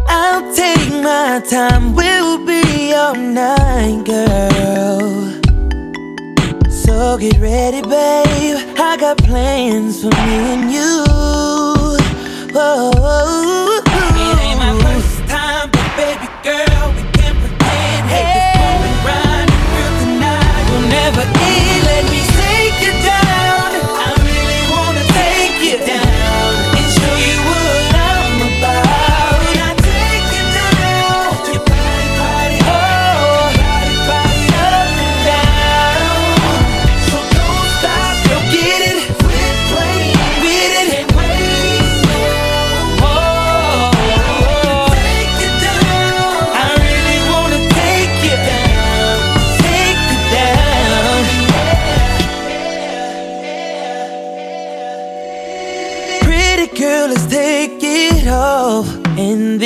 I'll 0.07 0.53
take 0.53 0.89
my 1.01 1.41
time, 1.49 1.95
we'll 1.95 2.45
be 2.45 2.93
all 2.93 3.15
night, 3.15 4.03
girl. 4.05 5.01
So 6.69 7.17
get 7.17 7.39
ready, 7.39 7.81
babe. 7.81 8.57
I 8.77 8.97
got 8.99 9.17
plans 9.17 10.01
for 10.01 10.09
me 10.09 10.37
and 10.53 10.71
you. 10.71 11.05
Whoa. 12.53 12.91
It 14.23 14.39
ain't 14.45 14.59
my 14.59 14.90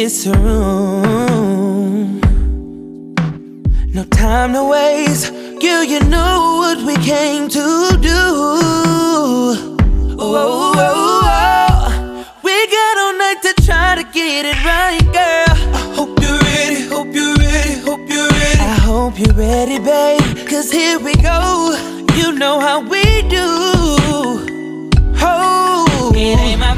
this 0.05 0.27
room. 0.27 2.19
No 3.91 4.03
time 4.03 4.53
to 4.53 4.63
waste, 4.69 5.31
girl. 5.59 5.83
You 5.83 5.99
know 6.01 6.57
what 6.61 6.77
we 6.85 6.95
came 6.97 7.49
to 7.49 7.97
do. 8.11 8.21
Oh, 9.17 9.77
oh, 10.19 10.73
oh, 10.77 11.21
oh. 11.25 12.27
we 12.43 12.55
got 12.77 12.93
all 13.03 13.15
night 13.17 13.39
to 13.47 13.53
try 13.65 13.95
to 13.95 14.03
get 14.13 14.45
it 14.45 14.59
right, 14.63 15.03
girl. 15.19 15.55
I 15.79 15.83
hope 15.97 16.13
you're 16.21 16.37
ready, 16.49 16.81
hope 16.95 17.11
you're 17.17 17.37
ready, 17.37 17.75
hope 17.79 18.07
you're 18.07 18.29
ready. 18.29 18.59
I 18.59 18.77
hope 18.89 19.17
you're 19.17 19.33
ready, 19.33 19.79
babe. 19.79 20.47
Cause 20.47 20.69
here 20.71 20.99
we 20.99 21.15
go. 21.15 21.75
You 22.13 22.31
know 22.33 22.59
how 22.59 22.79
we 22.79 23.03
do. 23.23 23.47
Oh, 25.27 26.11
it 26.13 26.37
ain't 26.45 26.59
my 26.59 26.74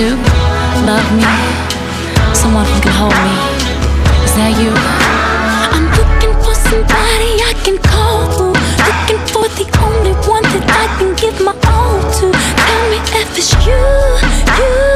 to 0.00 0.16
love 0.86 1.08
me, 1.12 1.28
someone 2.32 2.64
who 2.64 2.80
can 2.80 2.92
hold 2.96 3.12
me. 3.20 3.36
Is 4.24 4.32
that 4.32 4.56
you? 4.56 4.72
I'm 5.76 5.84
looking 5.92 6.32
for 6.40 6.54
somebody 6.54 7.36
I 7.44 7.52
can 7.64 7.76
call 7.76 8.24
to, 8.38 8.44
looking 8.88 9.20
for 9.28 9.44
the 9.60 9.66
only 9.84 10.14
one 10.26 10.44
that 10.54 10.64
I 10.72 10.86
can 10.96 11.14
give 11.20 11.36
my 11.44 11.52
all 11.68 12.00
to. 12.16 12.32
Tell 12.32 12.82
me 12.88 12.98
if 13.12 13.36
it's 13.36 13.52
you, 13.66 13.76
you. 14.56 14.89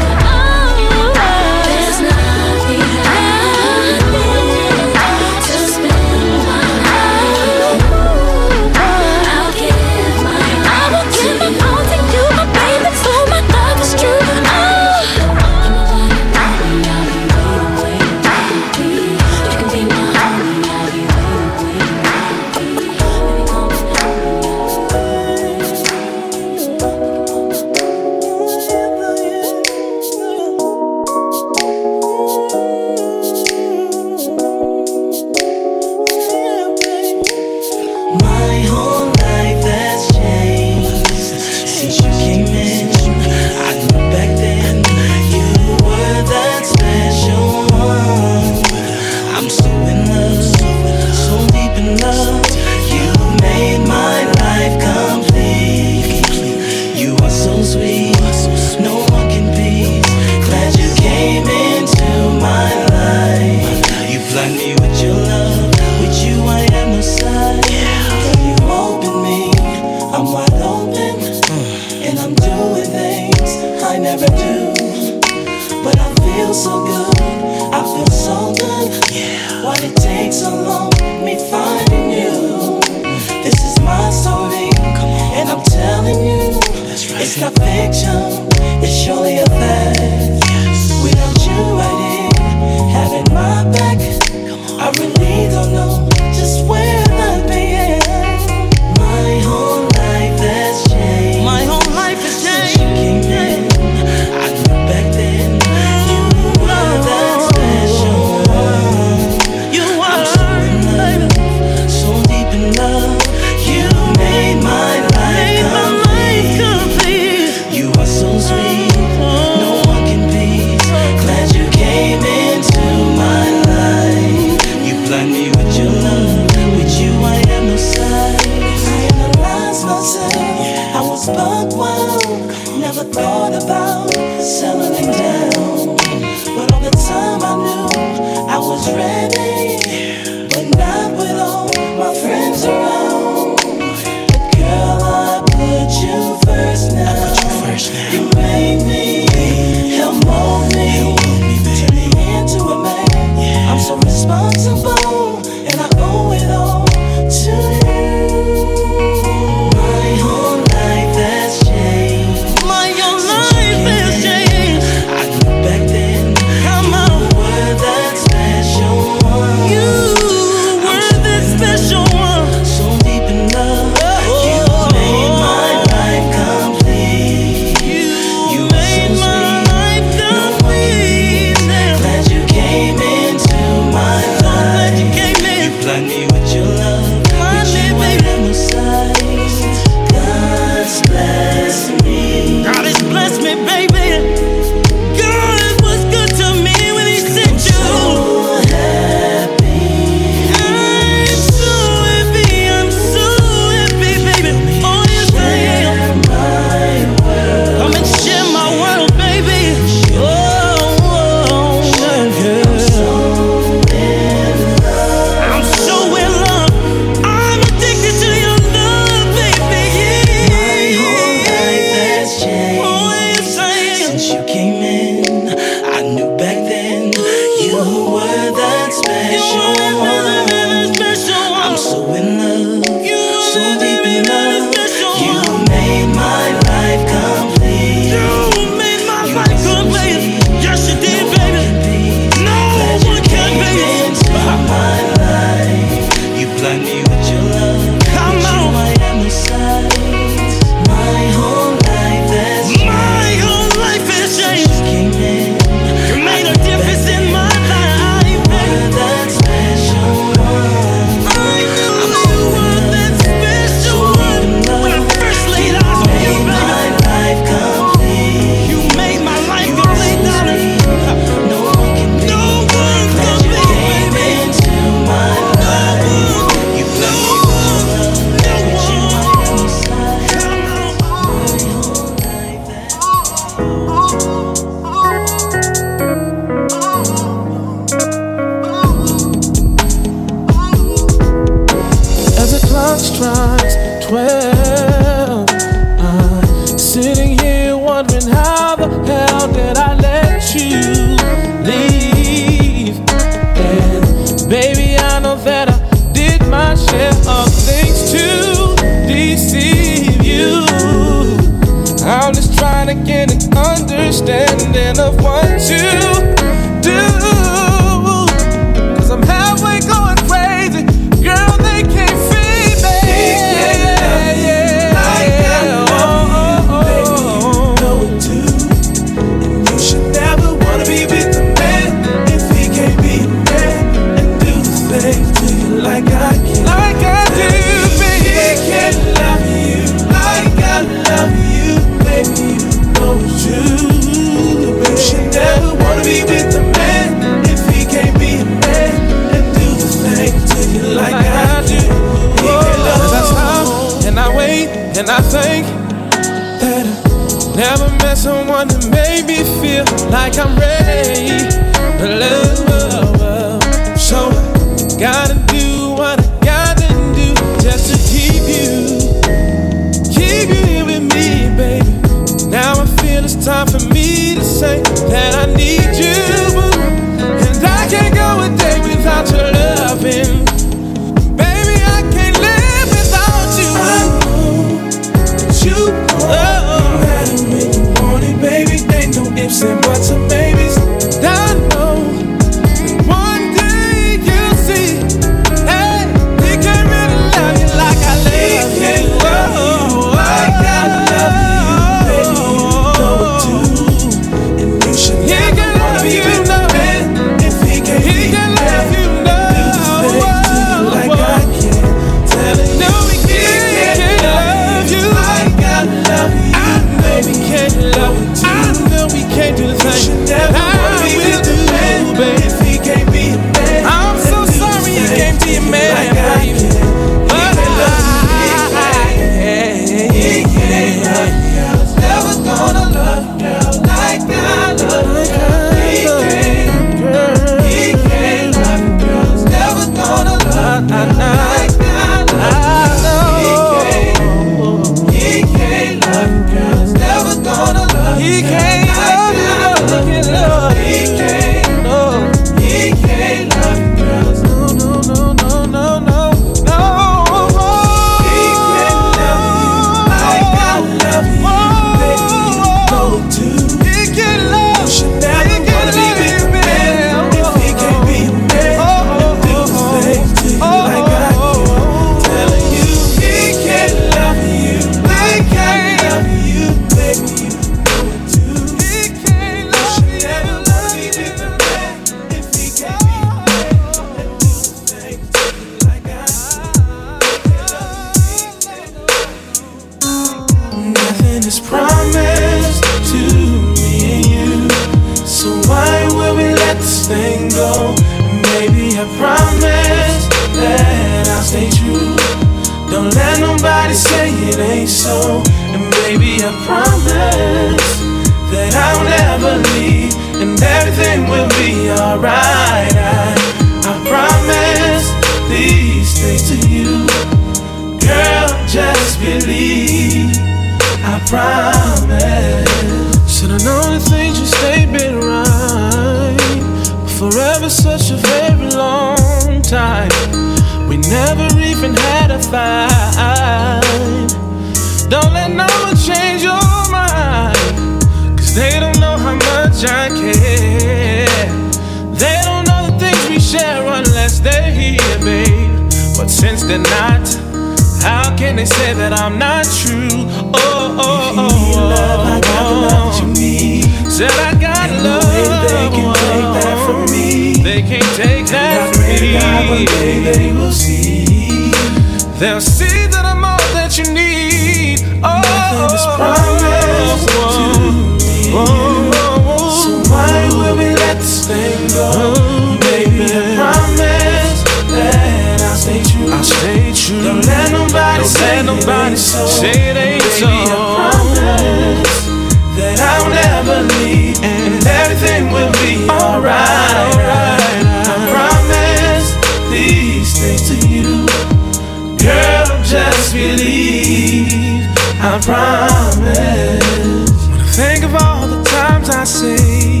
I 595.36 595.40
promise. 595.42 597.28
When 597.50 597.60
I 597.60 597.64
think 597.68 598.04
of 598.04 598.14
all 598.14 598.48
the 598.48 598.64
times 598.64 599.10
I 599.10 599.24
say 599.24 600.00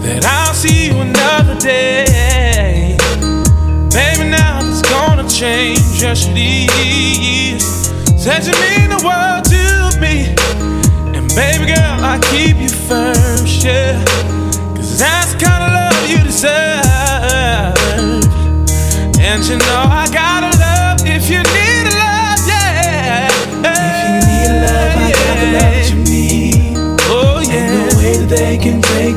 that 0.00 0.24
I'll 0.24 0.54
see 0.54 0.86
you 0.86 0.94
another 0.98 1.54
day, 1.60 2.96
baby, 3.92 4.30
now 4.30 4.60
it's 4.62 4.80
gonna 4.88 5.28
change. 5.28 6.00
Yes, 6.00 6.26
it 6.30 6.38
is. 6.38 7.62
Said 8.16 8.46
you 8.46 8.54
mean 8.64 8.88
the 8.88 9.02
world 9.04 9.44
to 9.52 10.00
me, 10.00 10.32
and 11.14 11.28
baby 11.34 11.66
girl, 11.74 12.00
I 12.00 12.18
keep 12.32 12.56
you 12.56 12.70
first, 12.70 13.64
yeah. 13.64 14.02
Cause 14.74 14.98
that's 14.98 15.34
the 15.34 15.44
kind 15.44 15.62
of 15.62 15.72
love 15.76 16.08
you 16.08 16.24
deserve, 16.24 17.76
and 19.20 19.44
you 19.44 19.58
know. 19.58 19.95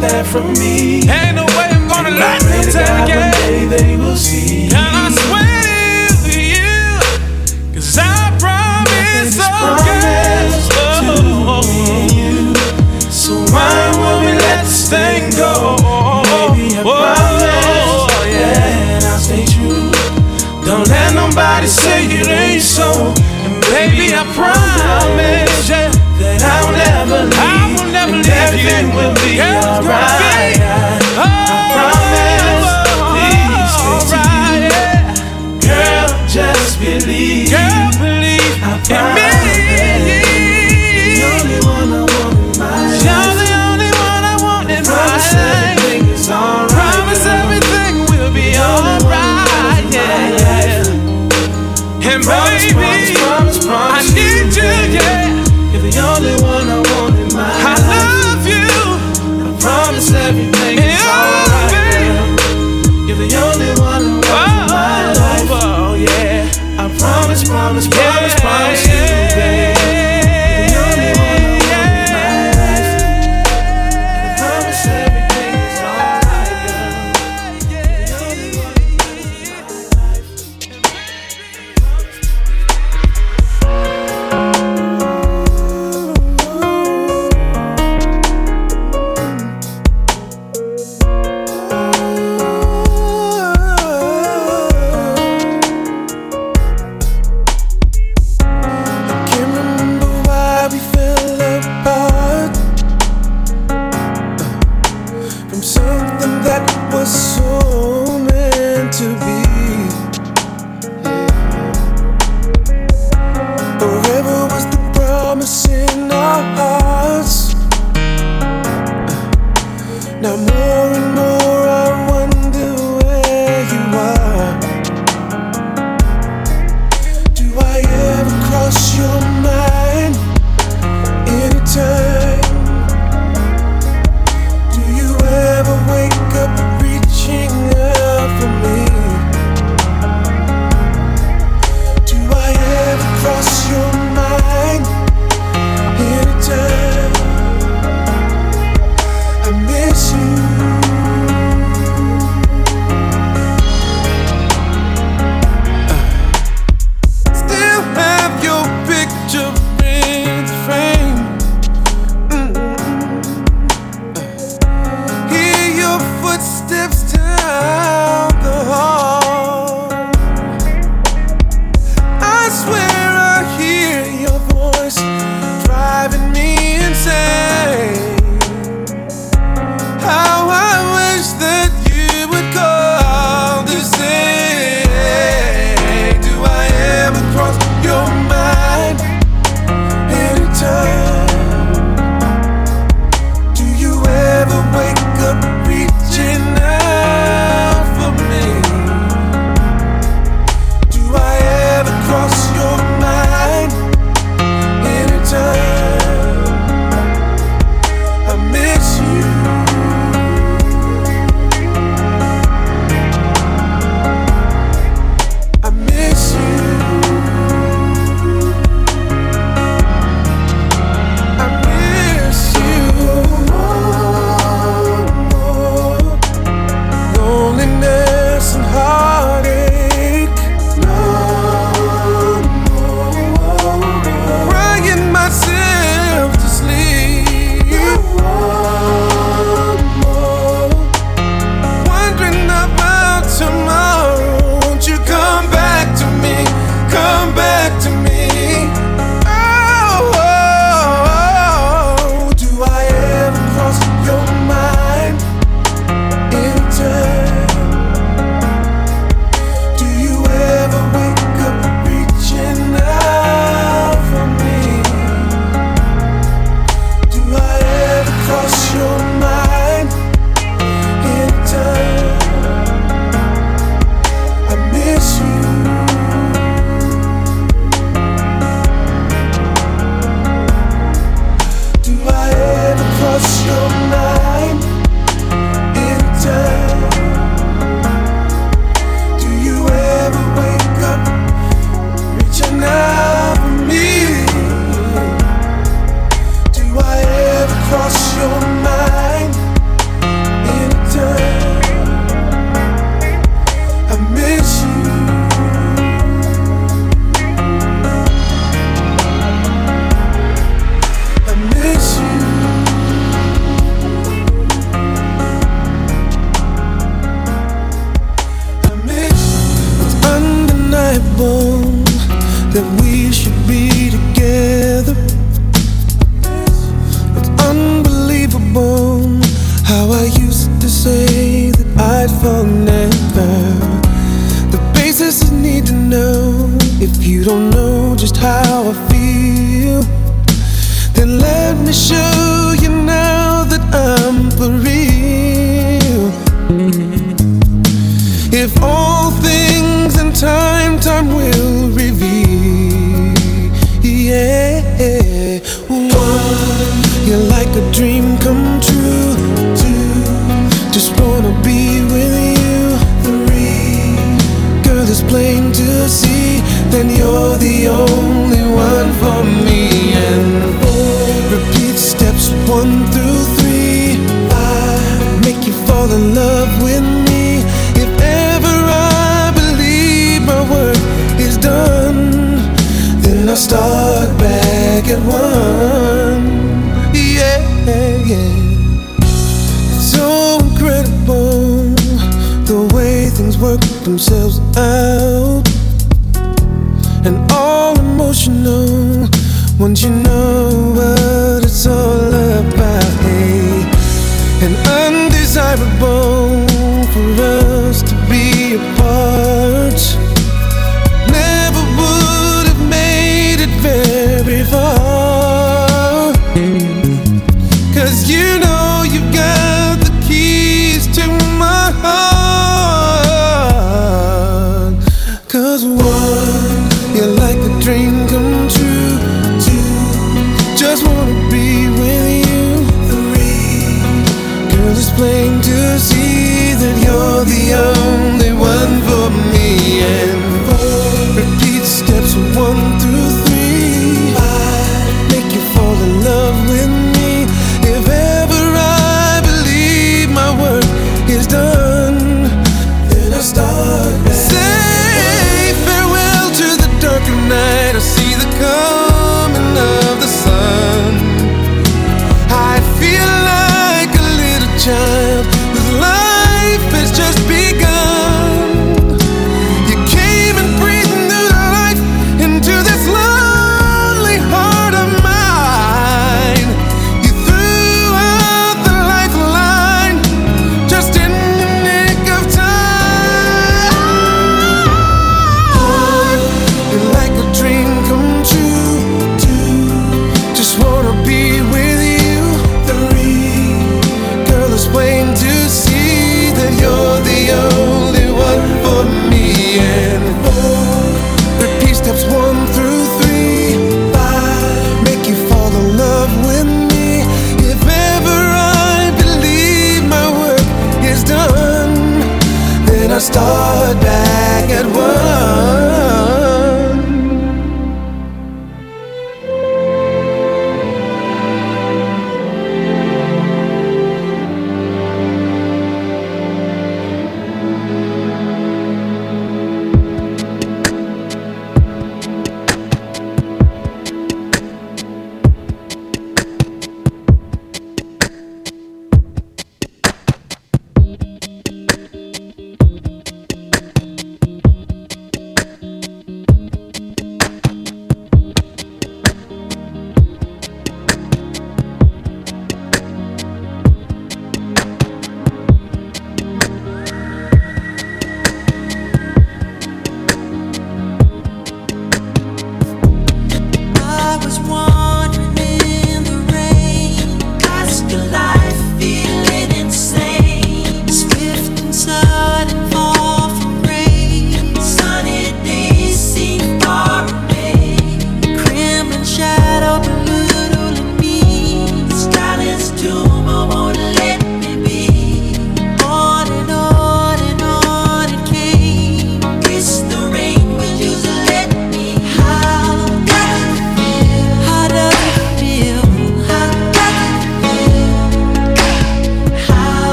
that 0.00 0.26
from 0.26 0.52
me. 0.54 1.02
Ain't 1.08 1.36
no 1.36 1.44
way 1.56 1.68
I'm 1.70 1.88
gonna 1.88 2.10
let 2.10 2.42
you 2.42 2.72
take 2.72 2.88
again. 3.04 3.25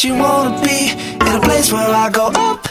she 0.00 0.10
wanna 0.10 0.58
be 0.62 0.92
in 0.92 1.34
a 1.36 1.40
place 1.40 1.70
where 1.70 1.94
I 1.94 2.08
go 2.08 2.28
up, 2.34 2.66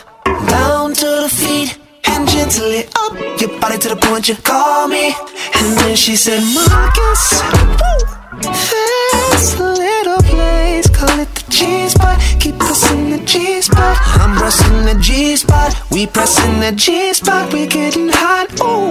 down 0.47 0.93
to 0.95 1.05
the 1.21 1.29
feet, 1.29 1.77
and 2.05 2.27
gently 2.27 2.85
up 2.95 3.13
your 3.39 3.51
body 3.61 3.77
to 3.77 3.89
the 3.89 3.97
point 3.97 4.27
you 4.27 4.35
call 4.37 4.87
me. 4.87 5.13
And 5.53 5.77
then 5.77 5.95
she 5.95 6.15
said, 6.15 6.41
Marcus, 6.55 7.23
there's 8.71 9.59
a 9.59 9.69
little 9.85 10.23
place, 10.23 10.89
call 10.89 11.19
it 11.19 11.29
the 11.35 11.45
G 11.51 11.87
spot. 11.89 12.19
Keep 12.39 12.57
pressing 12.57 13.11
the 13.11 13.19
G 13.19 13.61
spot. 13.61 13.95
I'm 14.19 14.35
pressing 14.35 14.85
the 14.89 14.97
G 14.99 15.35
spot. 15.35 15.75
We 15.91 16.07
pressing 16.07 16.59
the 16.59 16.71
G 16.71 17.13
spot. 17.13 17.53
We 17.53 17.67
getting 17.67 18.09
hot. 18.09 18.59
Ooh. 18.59 18.88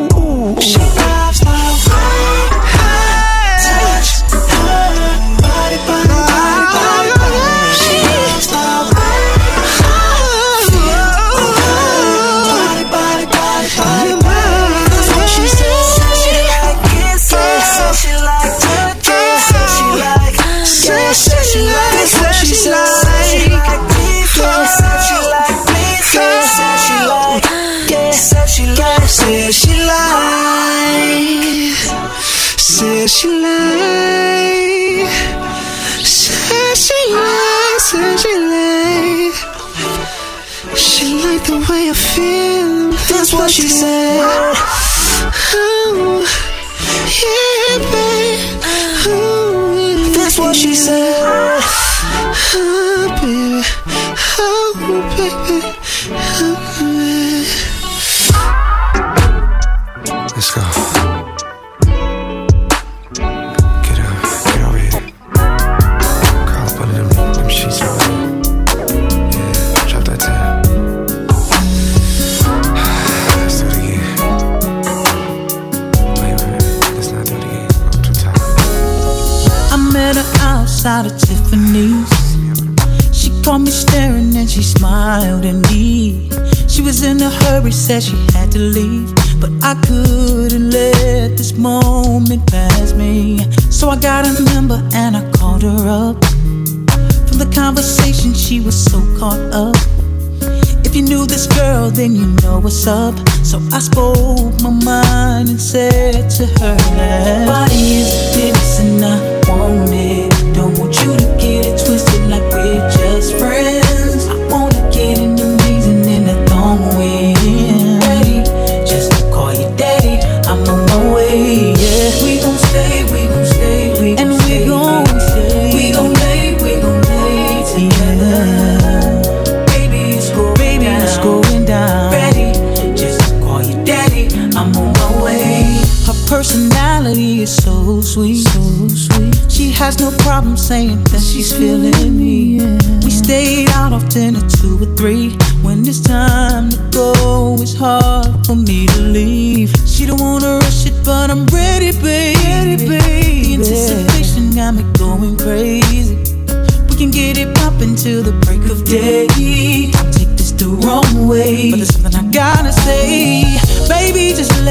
said 87.89 88.03
she 88.03 88.17
had 88.37 88.53
to 88.53 88.59
leave, 88.59 89.15
but 89.41 89.51
I 89.63 89.75
could. 89.87 90.08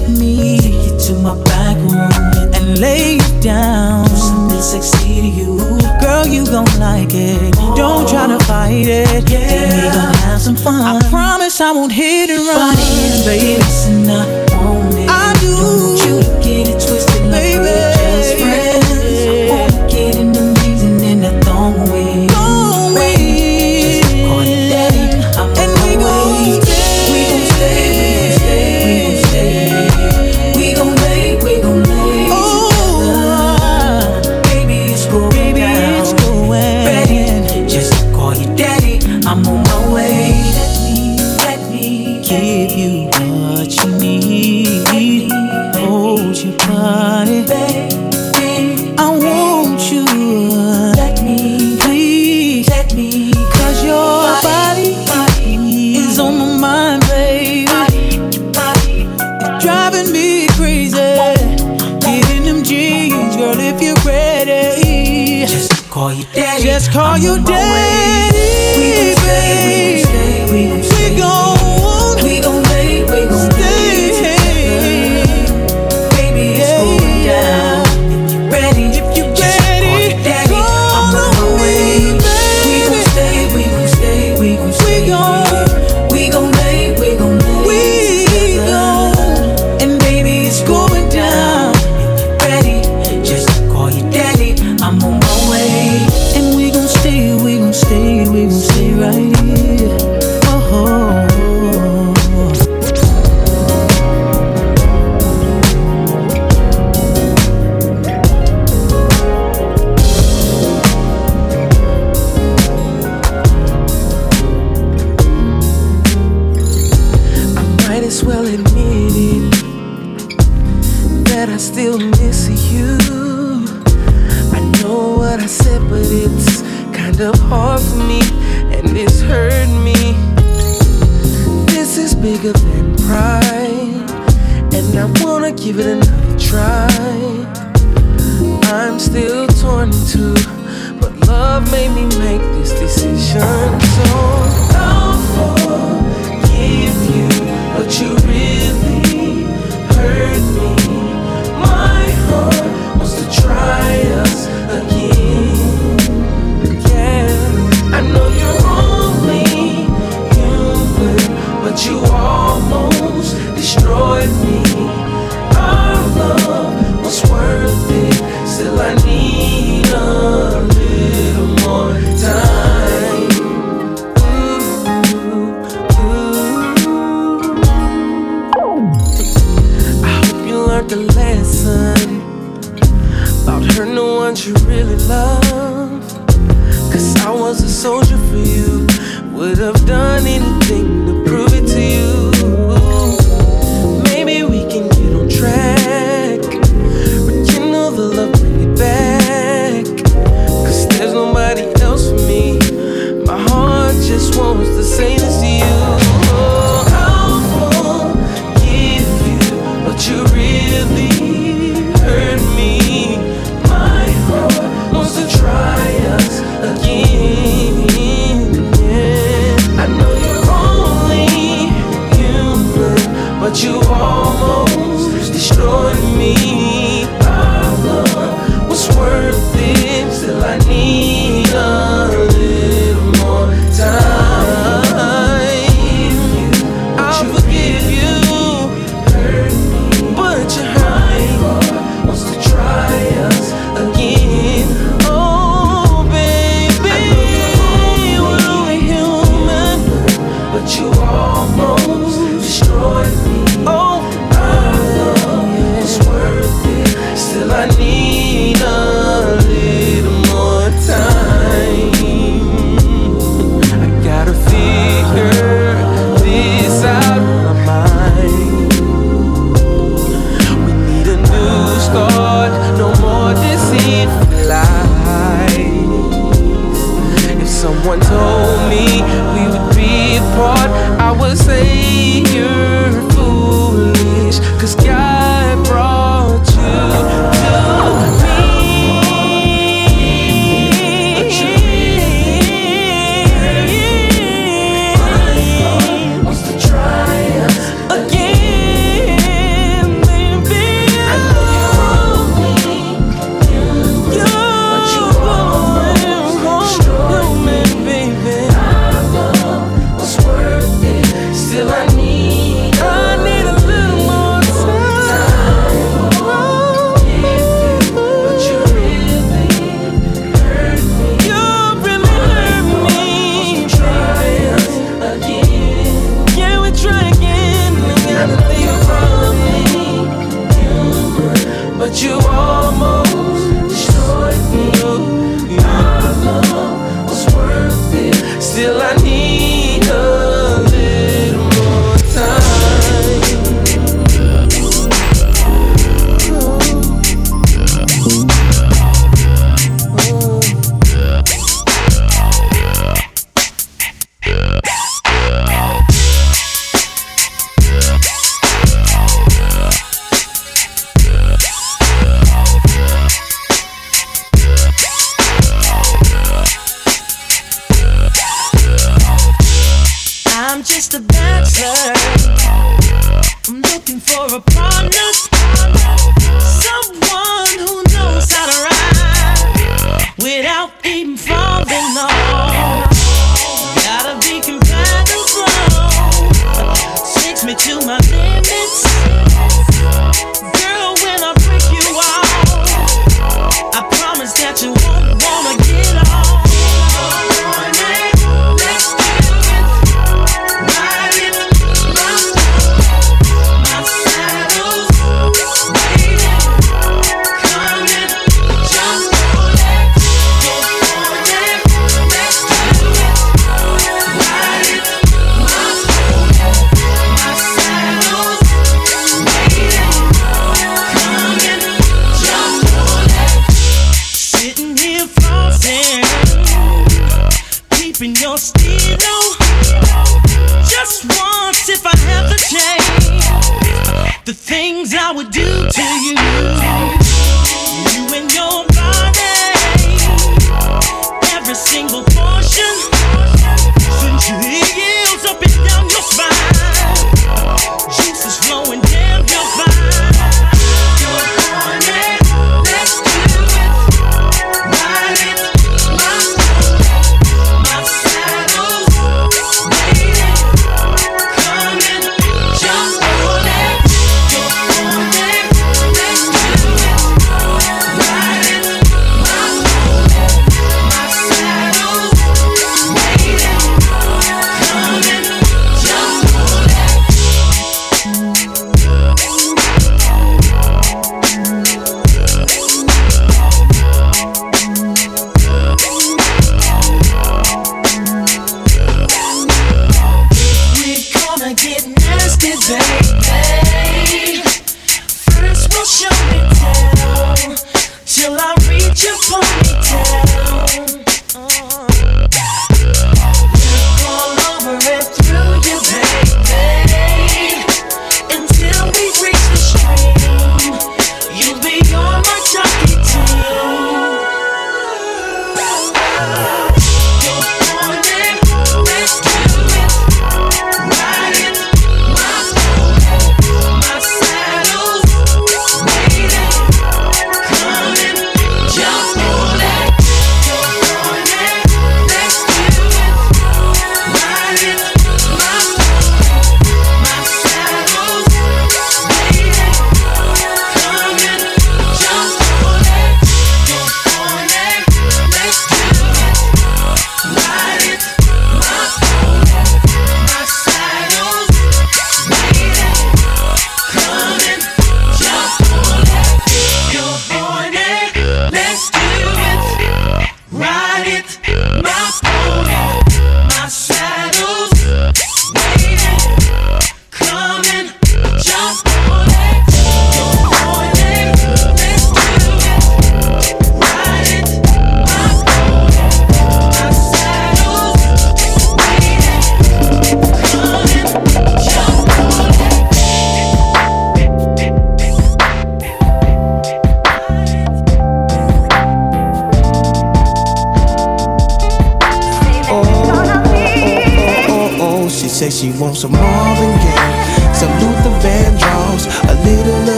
let 0.00 0.18
me 0.18 0.58
take 0.58 0.72
you 0.72 0.98
to 0.98 1.14
my 1.20 1.34
back 1.44 1.76
room 1.76 2.54
and 2.54 2.78
lay 2.80 3.14
you 3.16 3.40
down. 3.40 4.04
Do 4.06 4.16
something 4.16 4.60
sexy 4.60 5.20
to 5.20 5.26
you, 5.26 5.58
girl, 6.00 6.26
you 6.26 6.44
gon' 6.44 6.64
like 6.78 7.12
it. 7.12 7.54
Oh. 7.58 7.74
Don't 7.76 8.08
try 8.08 8.26
to 8.26 8.42
fight 8.44 8.86
it. 8.86 9.30
Yeah, 9.30 9.38
and 9.38 9.72
we 9.74 9.88
gon' 9.90 10.14
have 10.26 10.40
some 10.40 10.56
fun. 10.56 10.96
I 10.96 11.08
promise 11.10 11.60
I 11.60 11.72
won't 11.72 11.92
hit 11.92 12.30
and 12.30 12.46
run. 12.46 12.76
But 12.76 13.26
baby, 13.26 13.58
listen, 13.58 14.08
I 14.08 14.24
want 14.64 14.94
it. 14.94 15.08
I 15.08 15.34
do. 15.40 15.99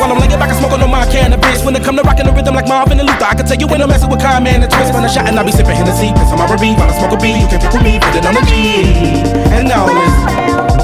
While 0.00 0.12
I'm 0.12 0.18
laying 0.18 0.38
back 0.38 0.48
and 0.48 0.58
smoking 0.58 0.82
on 0.82 0.90
my 0.90 1.04
cannabis. 1.06 1.64
When 1.64 1.74
it 1.76 1.84
come 1.84 1.96
to 1.96 2.02
rocking 2.02 2.26
the 2.26 2.32
rhythm 2.32 2.54
like 2.54 2.66
Marvin 2.66 2.98
and 2.98 3.08
Luther, 3.08 3.26
I 3.26 3.34
can 3.34 3.46
tell 3.46 3.58
you 3.58 3.66
when 3.66 3.82
I'm 3.82 3.88
messing 3.88 4.10
with 4.10 4.20
Kyle, 4.20 4.40
man, 4.40 4.62
and 4.62 4.70
twist. 4.72 4.94
When 4.94 5.04
I 5.04 5.08
shot 5.08 5.28
and 5.28 5.38
I 5.38 5.42
be 5.42 5.52
sipping 5.52 5.76
Hennessy, 5.76 6.12
piss 6.14 6.32
on 6.32 6.38
my 6.38 6.46
R&B 6.46 6.74
while 6.74 6.88
I 6.88 6.94
smoke 6.96 7.12
a 7.12 7.18
B. 7.20 7.34
You 7.34 7.48
can 7.48 7.60
pick 7.60 7.72
with 7.72 7.82
me, 7.82 7.98
put 7.98 8.14
it 8.14 8.24
on 8.24 8.34
the 8.34 8.42
G. 8.46 8.82
And 9.52 9.70
all 9.72 9.86
this. 9.86 10.77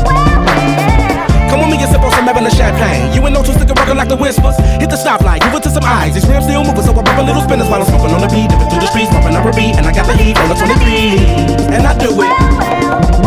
Me 1.74 1.82
and 1.82 1.90
sip 1.90 2.02
on 2.02 2.12
some 2.12 2.28
Evan 2.28 2.48
champagne. 2.50 3.12
You 3.12 3.20
ain't 3.26 3.34
no 3.34 3.42
two 3.42 3.50
sticker 3.50 3.74
rockin' 3.74 3.96
like 3.96 4.08
the 4.08 4.14
whispers. 4.14 4.56
Hit 4.78 4.90
the 4.90 4.96
stoplight, 4.96 5.40
give 5.40 5.54
it 5.54 5.62
to 5.64 5.70
some 5.70 5.82
eyes. 5.82 6.14
These 6.14 6.24
rims 6.28 6.44
still 6.44 6.62
moving, 6.62 6.84
so 6.84 6.92
I 6.92 7.02
pop 7.02 7.18
a 7.18 7.22
little 7.22 7.42
spinners 7.42 7.66
while 7.66 7.82
I'm 7.82 7.88
smoking 7.88 8.14
on 8.14 8.20
the 8.20 8.28
beat. 8.28 8.48
Dipping 8.48 8.70
through 8.70 8.78
the 8.78 8.86
streets, 8.86 9.10
bumping 9.10 9.34
up 9.34 9.44
a 9.44 9.50
beat, 9.50 9.74
and 9.74 9.84
I 9.84 9.92
got 9.92 10.06
the 10.06 10.14
heat 10.14 10.38
on 10.38 10.48
the 10.48 10.54
23. 10.54 11.74
And 11.74 11.82
I 11.82 11.98
do 11.98 12.14
it 12.22 13.23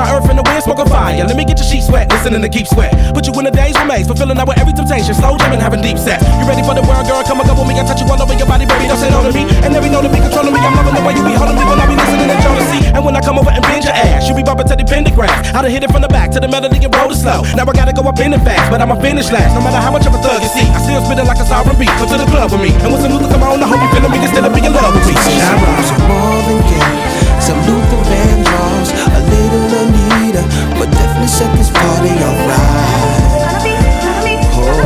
my 0.00 0.08
earth 0.16 0.32
in 0.32 0.36
the 0.40 0.46
wind, 0.48 0.64
smoking 0.64 0.88
fire. 0.88 1.20
Let 1.20 1.36
me 1.36 1.44
get 1.44 1.60
your 1.60 1.68
sheets 1.68 1.92
wet, 1.92 2.08
listening 2.08 2.40
to 2.40 2.48
Keith 2.48 2.72
Sweat. 2.72 2.96
Put 3.12 3.28
you 3.28 3.36
in 3.36 3.44
the 3.44 3.52
days 3.52 3.76
remains, 3.76 4.08
fulfilling 4.08 4.40
out 4.40 4.48
with 4.48 4.56
every 4.56 4.72
temptation. 4.72 5.12
Slow 5.12 5.36
jamming, 5.36 5.60
having 5.60 5.84
deep 5.84 6.00
set. 6.00 6.24
You 6.40 6.48
ready 6.48 6.64
for 6.64 6.72
the 6.72 6.80
world, 6.88 7.04
girl? 7.04 7.20
Come 7.20 7.44
and 7.44 7.46
go 7.48 7.52
with 7.52 7.68
me. 7.68 7.76
I 7.76 7.84
touch 7.84 8.00
you 8.00 8.08
all 8.08 8.16
over 8.16 8.32
your 8.32 8.48
body, 8.48 8.64
baby. 8.64 8.88
Don't 8.88 8.96
say 8.96 9.12
no 9.12 9.20
to 9.20 9.28
me. 9.28 9.44
And 9.60 9.76
every 9.76 9.92
no 9.92 10.00
to 10.00 10.08
be 10.08 10.16
controlling 10.16 10.56
me. 10.56 10.60
I'm 10.64 10.72
loving 10.72 10.96
the 10.96 11.04
way 11.04 11.12
you 11.12 11.24
be 11.24 11.36
holding 11.36 11.56
me 11.60 11.64
when 11.68 11.76
I 11.76 11.84
be 11.84 11.96
listening 12.00 12.32
to 12.32 12.38
jealousy. 12.40 12.80
And 12.96 13.04
when 13.04 13.12
I 13.12 13.20
come 13.20 13.36
over 13.36 13.52
and 13.52 13.60
bend 13.60 13.84
your 13.84 13.92
ass, 13.92 14.24
you 14.24 14.32
be 14.32 14.40
bumping 14.40 14.72
to 14.72 14.76
the 14.76 14.88
Pendergrass. 14.88 15.52
I 15.52 15.60
done 15.60 15.68
hit 15.70 15.84
it 15.84 15.92
from 15.92 16.00
the 16.00 16.08
back 16.08 16.32
to 16.32 16.40
the 16.40 16.48
melody 16.48 16.80
and 16.80 16.92
roll 16.96 17.12
it 17.12 17.20
slow. 17.20 17.44
Now 17.52 17.68
I 17.68 17.72
gotta 17.76 17.92
go 17.92 18.08
up 18.08 18.16
in 18.24 18.32
it 18.32 18.40
fast, 18.40 18.72
but 18.72 18.80
I'ma 18.80 18.96
finish 19.04 19.28
last. 19.28 19.52
No 19.52 19.60
matter 19.60 19.84
how 19.84 19.92
much 19.92 20.08
of 20.08 20.16
a 20.16 20.20
thug 20.24 20.40
you 20.40 20.48
see, 20.48 20.64
I 20.64 20.80
still 20.80 21.04
spinning 21.04 21.28
like 21.28 21.38
a 21.38 21.46
sovereign 21.46 21.76
beat. 21.76 21.92
Come 22.00 22.08
to 22.08 22.16
the 22.16 22.28
club 22.32 22.48
with 22.48 22.64
me. 22.64 22.72
And 22.80 22.88
when 22.88 23.00
some 23.04 23.12
Luther 23.12 23.28
come 23.28 23.44
on, 23.44 23.60
I 23.60 23.68
hope 23.68 23.84
you 23.84 23.90
feeling 23.92 24.12
me. 24.16 24.18
You 24.24 24.30
still 24.32 24.48
be 24.48 24.64
in 24.64 24.72
love 24.72 24.96
with 24.96 25.04
me. 25.04 25.14
So 25.20 25.92
I'm 25.92 26.08
more 26.08 26.40
than 26.48 26.60
gay. 26.72 27.20
Some 27.40 27.60
Luther 27.68 28.00
Vandross, 28.08 28.88
a 29.16 29.20
little 29.28 29.69
later, 30.30 30.46
but 30.78 30.90
definitely 30.90 31.28
set 31.28 31.50
this 31.56 31.70
party, 31.70 32.10
alright. 32.22 32.58
Oh. 34.54 34.78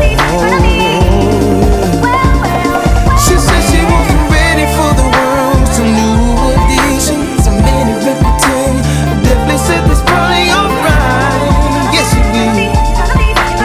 She 3.21 3.37
said 3.37 3.63
she 3.69 3.81
wasn't 3.85 4.25
ready 4.33 4.65
for 4.73 4.91
the 4.97 5.05
world, 5.05 5.69
some 5.69 5.91
new 5.93 6.17
additions, 6.49 7.47
a 7.47 7.53
man 7.53 7.89
in 7.93 7.99
reputation. 8.01 8.81
Definitely 9.23 9.59
set 9.59 9.85
this 9.89 10.01
party, 10.01 10.49
alright. 10.49 11.93
Yes, 11.93 12.09
it 12.17 12.25
will. 12.33 12.73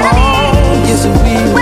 Oh, 0.04 0.84
yes, 0.84 1.06
it 1.06 1.16
will. 1.16 1.56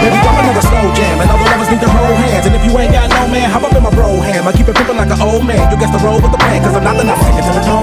Baby, 0.00 0.16
I'm 0.16 0.36
another 0.40 0.64
slow 0.64 0.92
jam, 0.96 1.20
and 1.20 1.30
all 1.30 1.38
the 1.38 1.44
lovers 1.44 1.70
need 1.70 1.80
to 1.80 1.88
hold 1.88 2.16
hands. 2.16 2.46
And 2.46 2.54
if 2.56 2.64
you 2.64 2.76
ain't 2.78 2.92
got 2.92 3.08
no 3.10 3.28
man, 3.28 3.50
hop 3.50 3.64
up 3.64 3.74
in 3.76 3.82
my 3.82 3.90
bro 3.90 4.20
ham. 4.20 4.48
I 4.48 4.52
keep 4.52 4.68
it 4.68 4.74
pimpin' 4.76 4.96
like 4.96 5.10
an 5.10 5.20
old 5.20 5.44
man. 5.46 5.70
You 5.70 5.78
guess 5.78 5.92
the 5.92 5.98
road 6.04 6.22
with 6.22 6.32
the 6.32 6.38
plan, 6.38 6.62
cause 6.62 6.74
I'm 6.74 6.84
not 6.84 6.96
the 6.96 7.04
nice 7.04 7.24
until 7.24 7.54
the 7.54 7.60
dawn. 7.60 7.79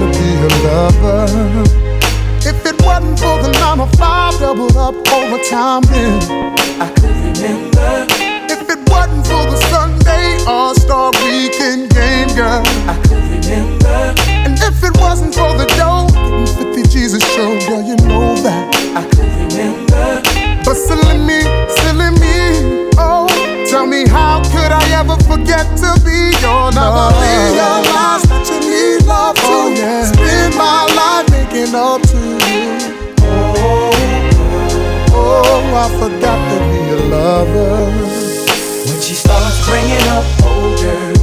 To 0.00 0.06
be 0.18 0.28
a 0.40 0.50
lover. 0.64 1.26
If 2.40 2.64
it 2.64 2.76
wasn't 2.82 3.18
for 3.20 3.36
the 3.42 3.50
nine 3.60 3.80
or 3.80 3.90
five 4.00 4.38
doubled 4.38 4.76
up 4.76 4.94
overtime, 5.12 5.82
then 5.92 6.16
I 6.80 6.88
could 6.96 7.16
remember. 7.36 8.06
If 8.48 8.62
it 8.74 8.80
wasn't 8.88 9.26
for 9.26 9.44
the 9.52 9.58
Sunday 9.68 10.42
All 10.46 10.74
Star 10.74 11.12
Weekend 11.20 11.90
game, 11.92 12.28
girl, 12.34 12.62
I 12.88 12.96
could 13.04 13.24
remember. 13.28 14.14
And 14.46 14.56
if 14.58 14.82
it 14.82 14.96
wasn't 14.96 15.34
for 15.34 15.52
the 15.60 15.66
dough, 15.76 16.08
getting 16.08 16.46
50 16.46 16.88
Jesus 16.88 17.22
show, 17.34 17.50
girl, 17.68 17.82
you 17.82 17.96
know 18.08 18.34
that 18.40 18.64
I 18.96 19.02
could 19.12 19.30
remember. 19.36 20.22
But 20.64 20.76
silly 20.76 21.18
me, 21.28 21.40
silly 21.76 22.10
me, 22.24 22.88
oh, 22.96 23.28
tell 23.68 23.86
me 23.86 24.08
how 24.08 24.40
could 24.48 24.72
I 24.72 24.84
ever 24.96 25.16
forget 25.28 25.66
to 25.84 25.90
be 26.04 26.32
your 26.40 26.72
love? 26.72 27.20
Never 27.20 28.29
realize 29.36 29.38
that 29.38 29.46
you 29.46 29.86
need 29.86 30.06
spend 30.16 30.54
my 30.56 30.86
life 30.98 31.26
making 31.30 31.74
up 31.74 32.02
to 32.02 32.18
you. 32.18 32.66
Oh, 33.22 33.92
oh, 35.12 35.74
I 35.74 35.88
forgot 35.98 36.38
to 36.50 36.56
be 36.70 36.80
a 36.90 37.00
lover. 37.08 37.90
When 38.86 39.00
she 39.00 39.14
starts 39.14 39.58
bringing 39.66 40.06
up 40.08 40.24
older 40.42 41.14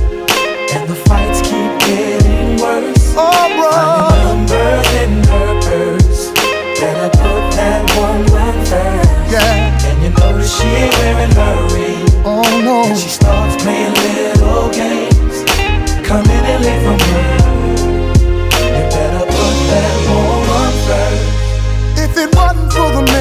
and 0.73 0.89
the 0.89 0.95
fights 1.07 1.41
keep 1.41 1.71
getting 1.83 2.61
worse. 2.61 3.15
Oh, 3.17 3.47
bro. 3.57 3.71
Finding 3.71 4.47
numbers 4.47 4.87
in 5.03 5.11
her 5.27 5.51
purse. 5.61 6.31
Better 6.79 7.09
put 7.09 7.43
that 7.57 7.83
woman 7.97 8.55
first. 8.65 9.31
Yeah. 9.31 9.87
And 9.87 10.03
you 10.03 10.09
notice 10.11 10.55
she 10.55 10.67
ain't 10.67 10.93
wearing 10.99 11.31
her 11.31 11.55
ring. 11.73 12.05
Oh 12.23 12.61
no. 12.63 12.83
And 12.85 12.97
she 12.97 13.09
starts 13.09 13.61
playing 13.63 13.96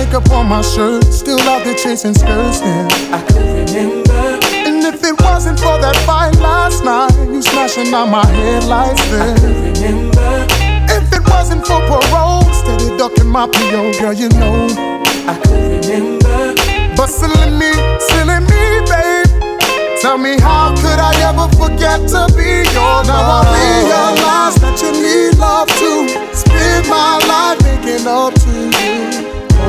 makeup 0.07 0.31
on 0.31 0.49
my 0.49 0.63
shirt, 0.63 1.05
still 1.13 1.41
out 1.41 1.65
there 1.65 1.75
chasing 1.75 2.15
skirts, 2.15 2.61
then 2.61 2.91
I 3.13 3.23
could 3.27 3.71
remember. 3.71 4.39
And 4.67 4.85
if 4.85 5.03
it 5.03 5.21
wasn't 5.23 5.59
for 5.59 5.79
that 5.81 5.97
fight 6.07 6.35
last 6.37 6.85
night, 6.85 7.13
you 7.33 7.43
smashing 7.43 7.93
on 7.93 8.11
my 8.11 8.27
headlights, 8.27 9.03
then 9.11 9.37
I 9.37 9.41
could 9.41 9.79
remember. 9.79 10.47
If 10.97 11.13
it 11.13 11.29
wasn't 11.29 11.67
for 11.67 11.81
parole, 11.89 12.43
steady 12.53 12.97
ducking 12.97 13.27
my 13.27 13.47
PO, 13.47 13.99
girl, 14.01 14.13
you 14.13 14.29
know 14.31 14.69
I 15.27 15.39
could 15.43 15.85
remember. 15.87 16.55
But 16.97 17.09
silly 17.09 17.51
me, 17.51 17.73
silly 17.99 18.41
me, 18.51 18.63
babe. 18.91 19.27
Tell 20.01 20.19
me 20.19 20.39
how 20.39 20.75
could 20.77 21.01
I 21.01 21.13
ever 21.29 21.49
forget 21.57 21.99
to 22.15 22.31
be 22.37 22.63
your 22.77 22.97
Now 23.11 23.43
I 23.43 23.83
realize 23.83 24.57
that 24.63 24.79
you 24.83 24.93
need 24.93 25.39
love 25.39 25.69
to 25.69 25.91
spend 26.35 26.89
my 26.89 27.19
life 27.27 27.59
making 27.65 28.07
up 28.07 28.35
to 28.35 28.51
you. 28.51 29.26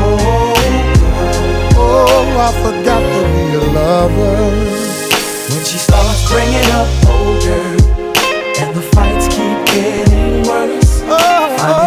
Oh, 0.09 1.75
oh, 1.77 2.45
I 2.45 2.49
forgot 2.63 3.01
to 3.13 3.21
be 3.33 3.45
a 3.55 3.63
lover. 3.73 4.37
When 5.53 5.63
she 5.65 5.77
starts 5.77 6.21
bringing 6.31 6.69
up 6.79 6.89
older 7.07 7.65
and 8.61 8.75
the 8.75 8.81
fights 8.93 9.27
keep 9.27 9.59
getting 9.73 10.43
worse. 10.47 11.01
Oh, 11.05 11.15
oh, 11.59 11.86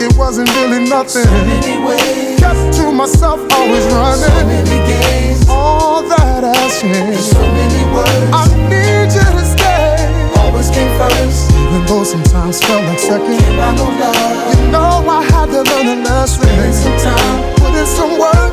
it 0.00 0.16
wasn't 0.16 0.48
really 0.56 0.88
nothing. 0.88 1.24
So 1.24 1.30
many 1.44 1.78
ways, 1.84 2.38
kept 2.38 2.74
to 2.78 2.92
myself, 2.92 3.40
always 3.52 3.84
running. 3.92 4.30
So 4.30 4.46
many 4.46 4.78
games, 4.86 5.46
all 5.48 6.02
that 6.08 6.44
ass 6.44 6.80
So 6.80 6.86
many 6.86 7.82
words, 7.92 8.30
I 8.32 8.46
need 8.70 9.10
you 9.12 9.26
to 9.26 9.44
stay. 9.44 9.96
Always 10.38 10.70
came 10.70 10.90
first, 10.98 11.50
even 11.50 11.86
though 11.86 12.04
sometimes 12.04 12.60
felt 12.62 12.84
like 12.84 12.98
second. 12.98 13.38
no 13.56 13.86
love. 13.98 14.54
You 14.54 14.70
know 14.70 15.04
I 15.08 15.22
had 15.22 15.46
to 15.50 15.62
learn 15.62 15.98
a 15.98 16.02
lesson. 16.04 16.42
Spend 16.42 16.74
some 16.74 16.98
time, 16.98 17.54
put 17.56 17.74
in 17.74 17.86
some 17.86 18.18
work. 18.18 18.52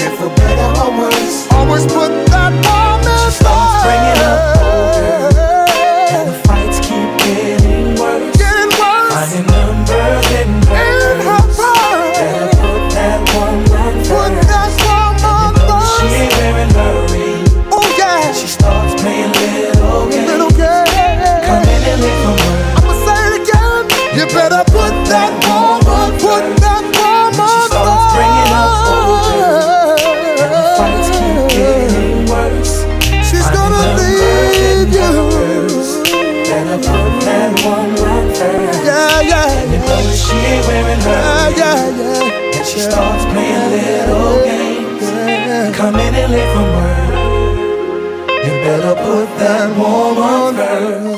If 0.00 0.16
for 0.18 0.28
better 0.28 0.80
or 0.82 0.90
worse, 0.98 1.46
always 1.52 1.84
put 1.84 2.10
that 2.32 2.52
woman 2.64 3.32
first. 3.36 3.84
bringing 3.84 4.22
up 4.24 4.57
starts 42.78 43.24
playing 43.24 43.70
little 43.70 44.44
games. 44.44 45.76
Come 45.76 45.96
in 45.96 46.14
late 46.30 46.52
from 46.54 46.68
work. 46.78 47.08
You 48.44 48.52
better 48.62 48.94
put 48.94 49.28
that 49.38 49.76
woman 49.76 50.54
first. 50.54 51.17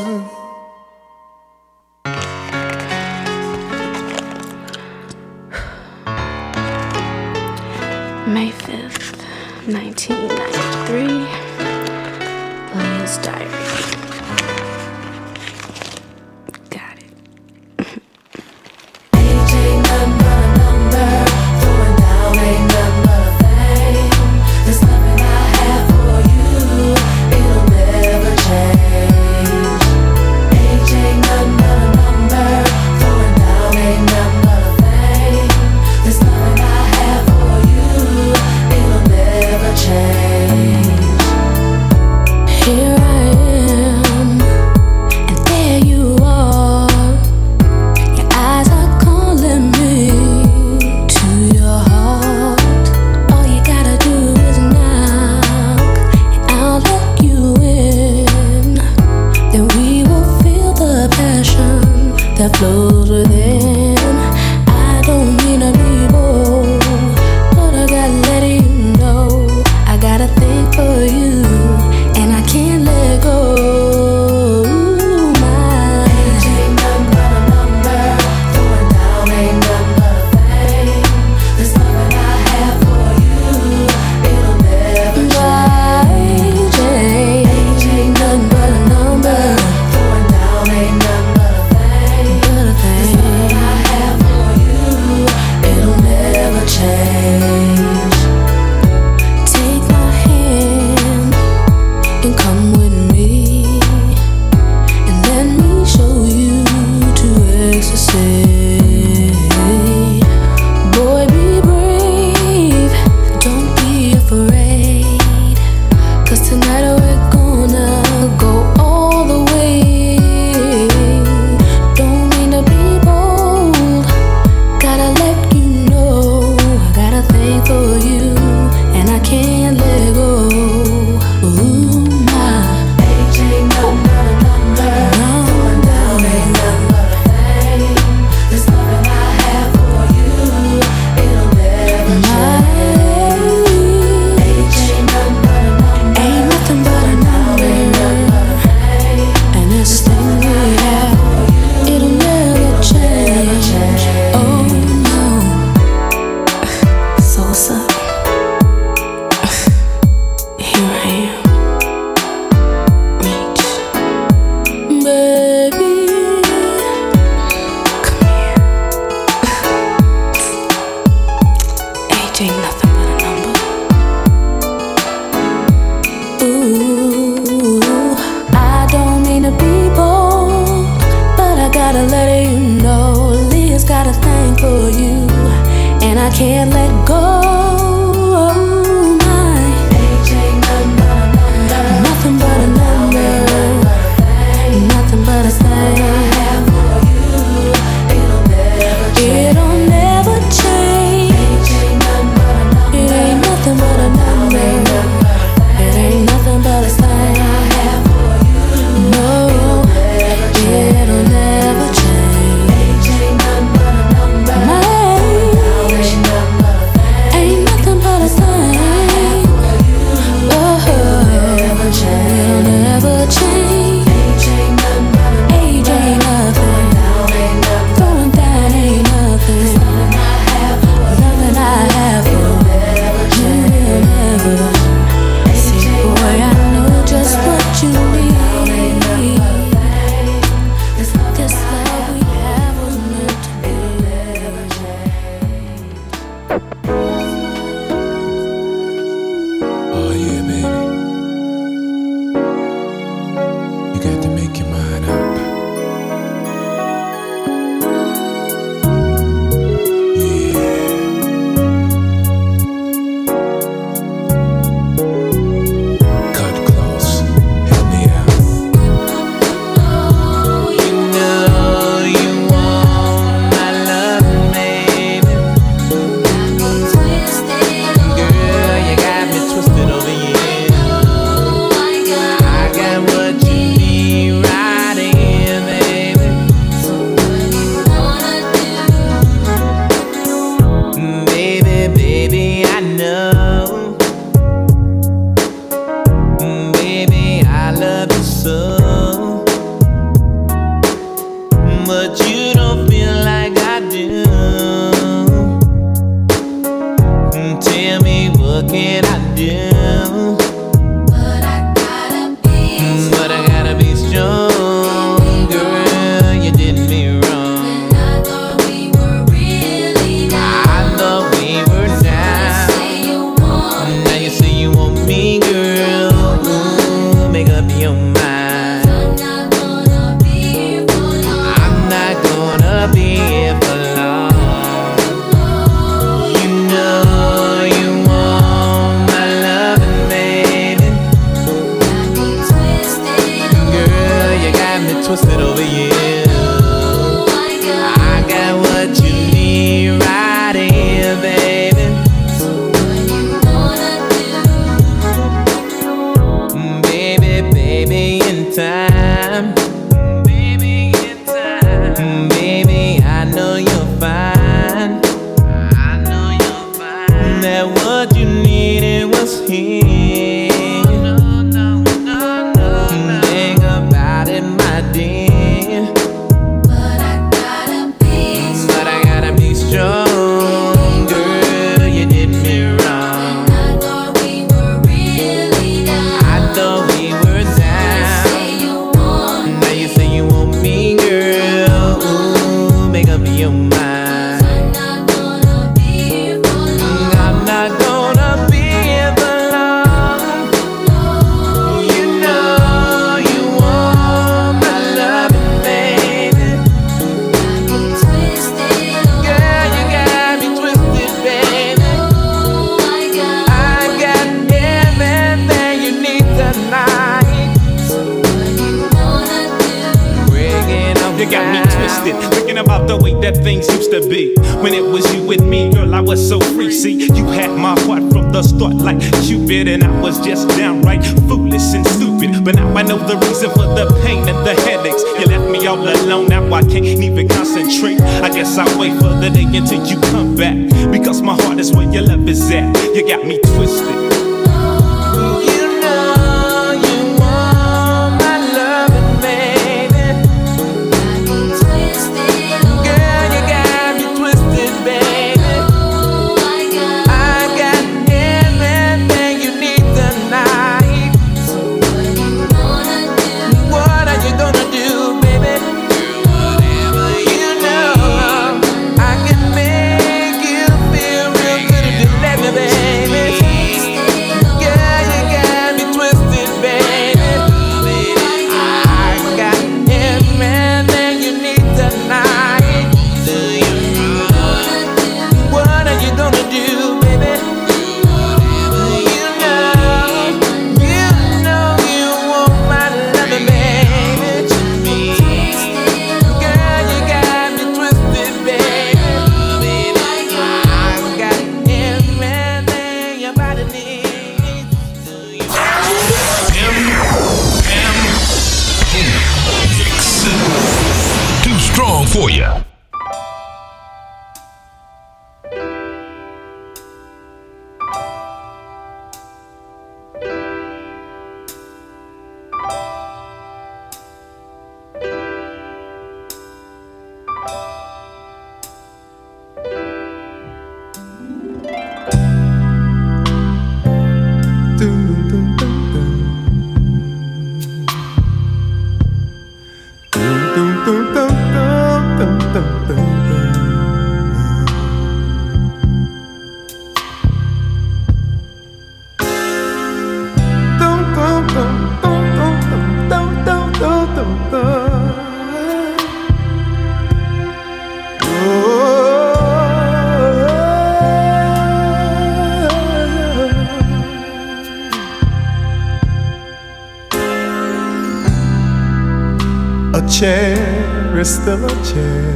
Chair 571.21 571.27
is 571.27 571.35
still 571.35 571.65
a 571.65 571.85
chair, 571.85 572.35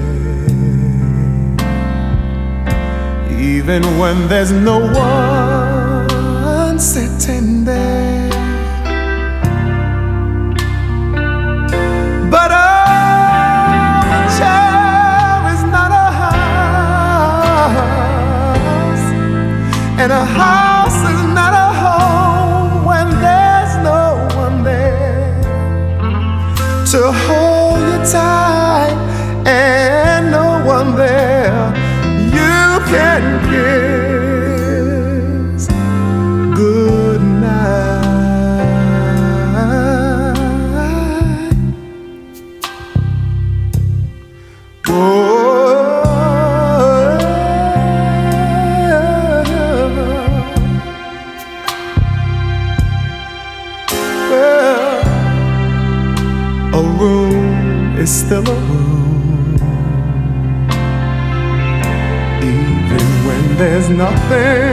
even 3.41 3.83
when 3.99 4.29
there's 4.29 4.53
no 4.53 4.79
one 4.79 5.44
there's 64.29 64.64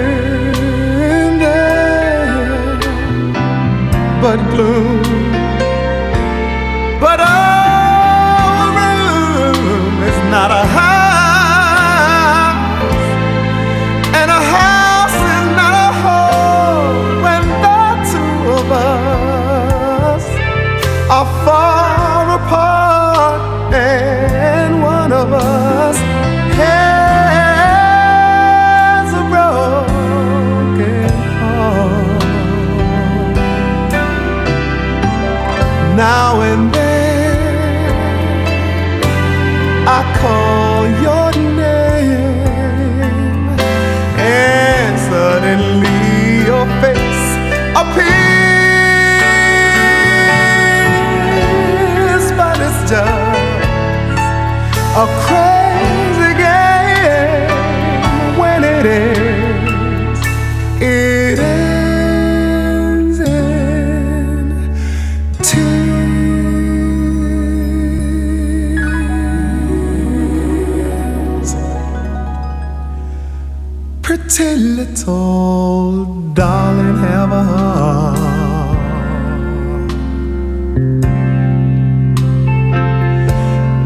little 75.51 76.05
darling, 76.33 76.97
have 76.97 77.31
a 77.31 77.43
heart. 77.43 78.17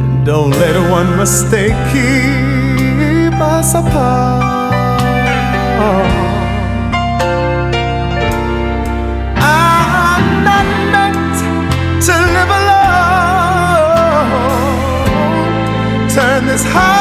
And 0.02 0.26
Don't 0.26 0.52
let 0.52 0.76
one 0.90 1.18
mistake 1.18 1.78
keep 1.92 3.34
us 3.40 3.74
apart. 3.74 4.44
I'm 9.38 10.44
not 10.50 10.68
meant 10.94 11.36
to 12.08 12.16
live 12.36 12.52
alone. 12.62 12.90
Turn 16.10 16.42
this 16.46 16.64
house 16.64 16.95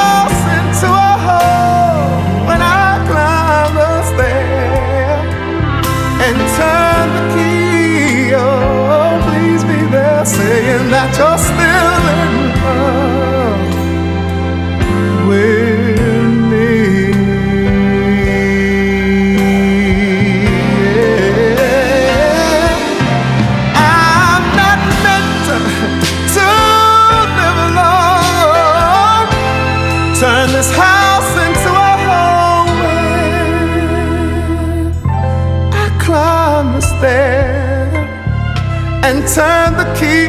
turn 39.32 39.76
the 39.76 39.86
key. 39.98 40.28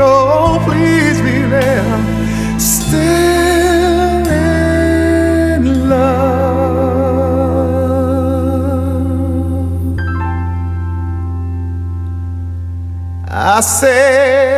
Oh, 0.00 0.58
please 0.64 1.20
be 1.20 1.38
there. 1.48 1.98
Still 2.58 4.26
in 4.28 5.62
love. 5.88 6.38
I 13.30 13.60
said, 13.60 14.57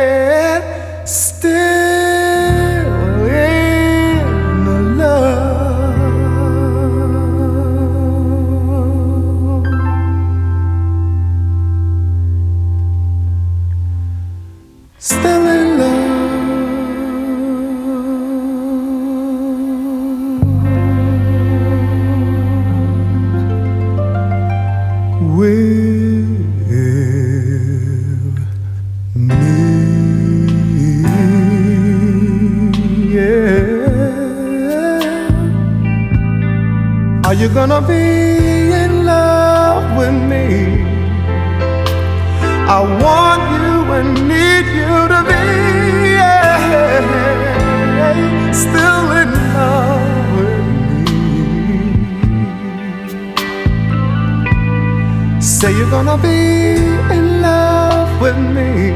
me. 58.37 58.93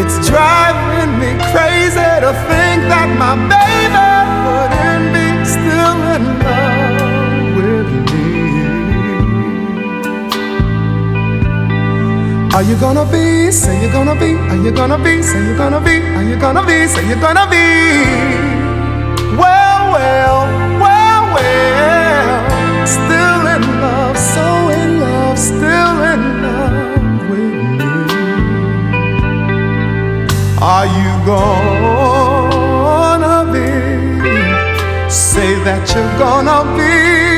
It's 0.00 0.16
driving 0.26 1.18
me 1.20 1.30
crazy 1.52 2.10
to 2.24 2.32
think 2.48 2.88
that 2.88 3.08
my 3.20 3.34
baby 3.52 4.08
wouldn't 4.46 5.12
be 5.14 5.26
still 5.44 5.98
in 6.14 6.22
love 6.40 7.56
with 7.56 7.90
me. 8.10 8.28
Are 12.56 12.62
you 12.62 12.76
gonna 12.80 13.04
be? 13.04 13.50
Say 13.50 13.80
you're 13.82 13.92
gonna 13.92 14.14
be. 14.14 14.34
Are 14.50 14.56
you 14.56 14.72
gonna 14.72 14.98
be? 14.98 15.22
Say 15.22 15.44
you're 15.44 15.56
gonna 15.56 15.80
be. 15.80 16.00
Are 16.16 16.24
you 16.24 16.36
gonna 16.36 16.64
be? 16.64 16.86
Say 16.86 17.06
you're 17.06 17.20
gonna 17.20 17.46
be. 17.50 17.66
Well, 19.36 19.92
well, 19.92 20.38
well, 20.82 21.22
well. 21.34 22.86
Still 22.86 23.42
in 23.54 23.62
love, 23.82 24.16
so 24.16 24.68
in 24.70 25.00
love, 25.00 25.38
still 25.38 26.02
in 26.12 26.42
love 26.42 26.79
Are 30.62 30.84
you 30.84 31.24
gonna 31.24 32.50
be? 33.50 35.10
Say 35.10 35.54
that 35.64 35.90
you're 35.94 36.18
gonna 36.18 36.76
be 36.76 37.29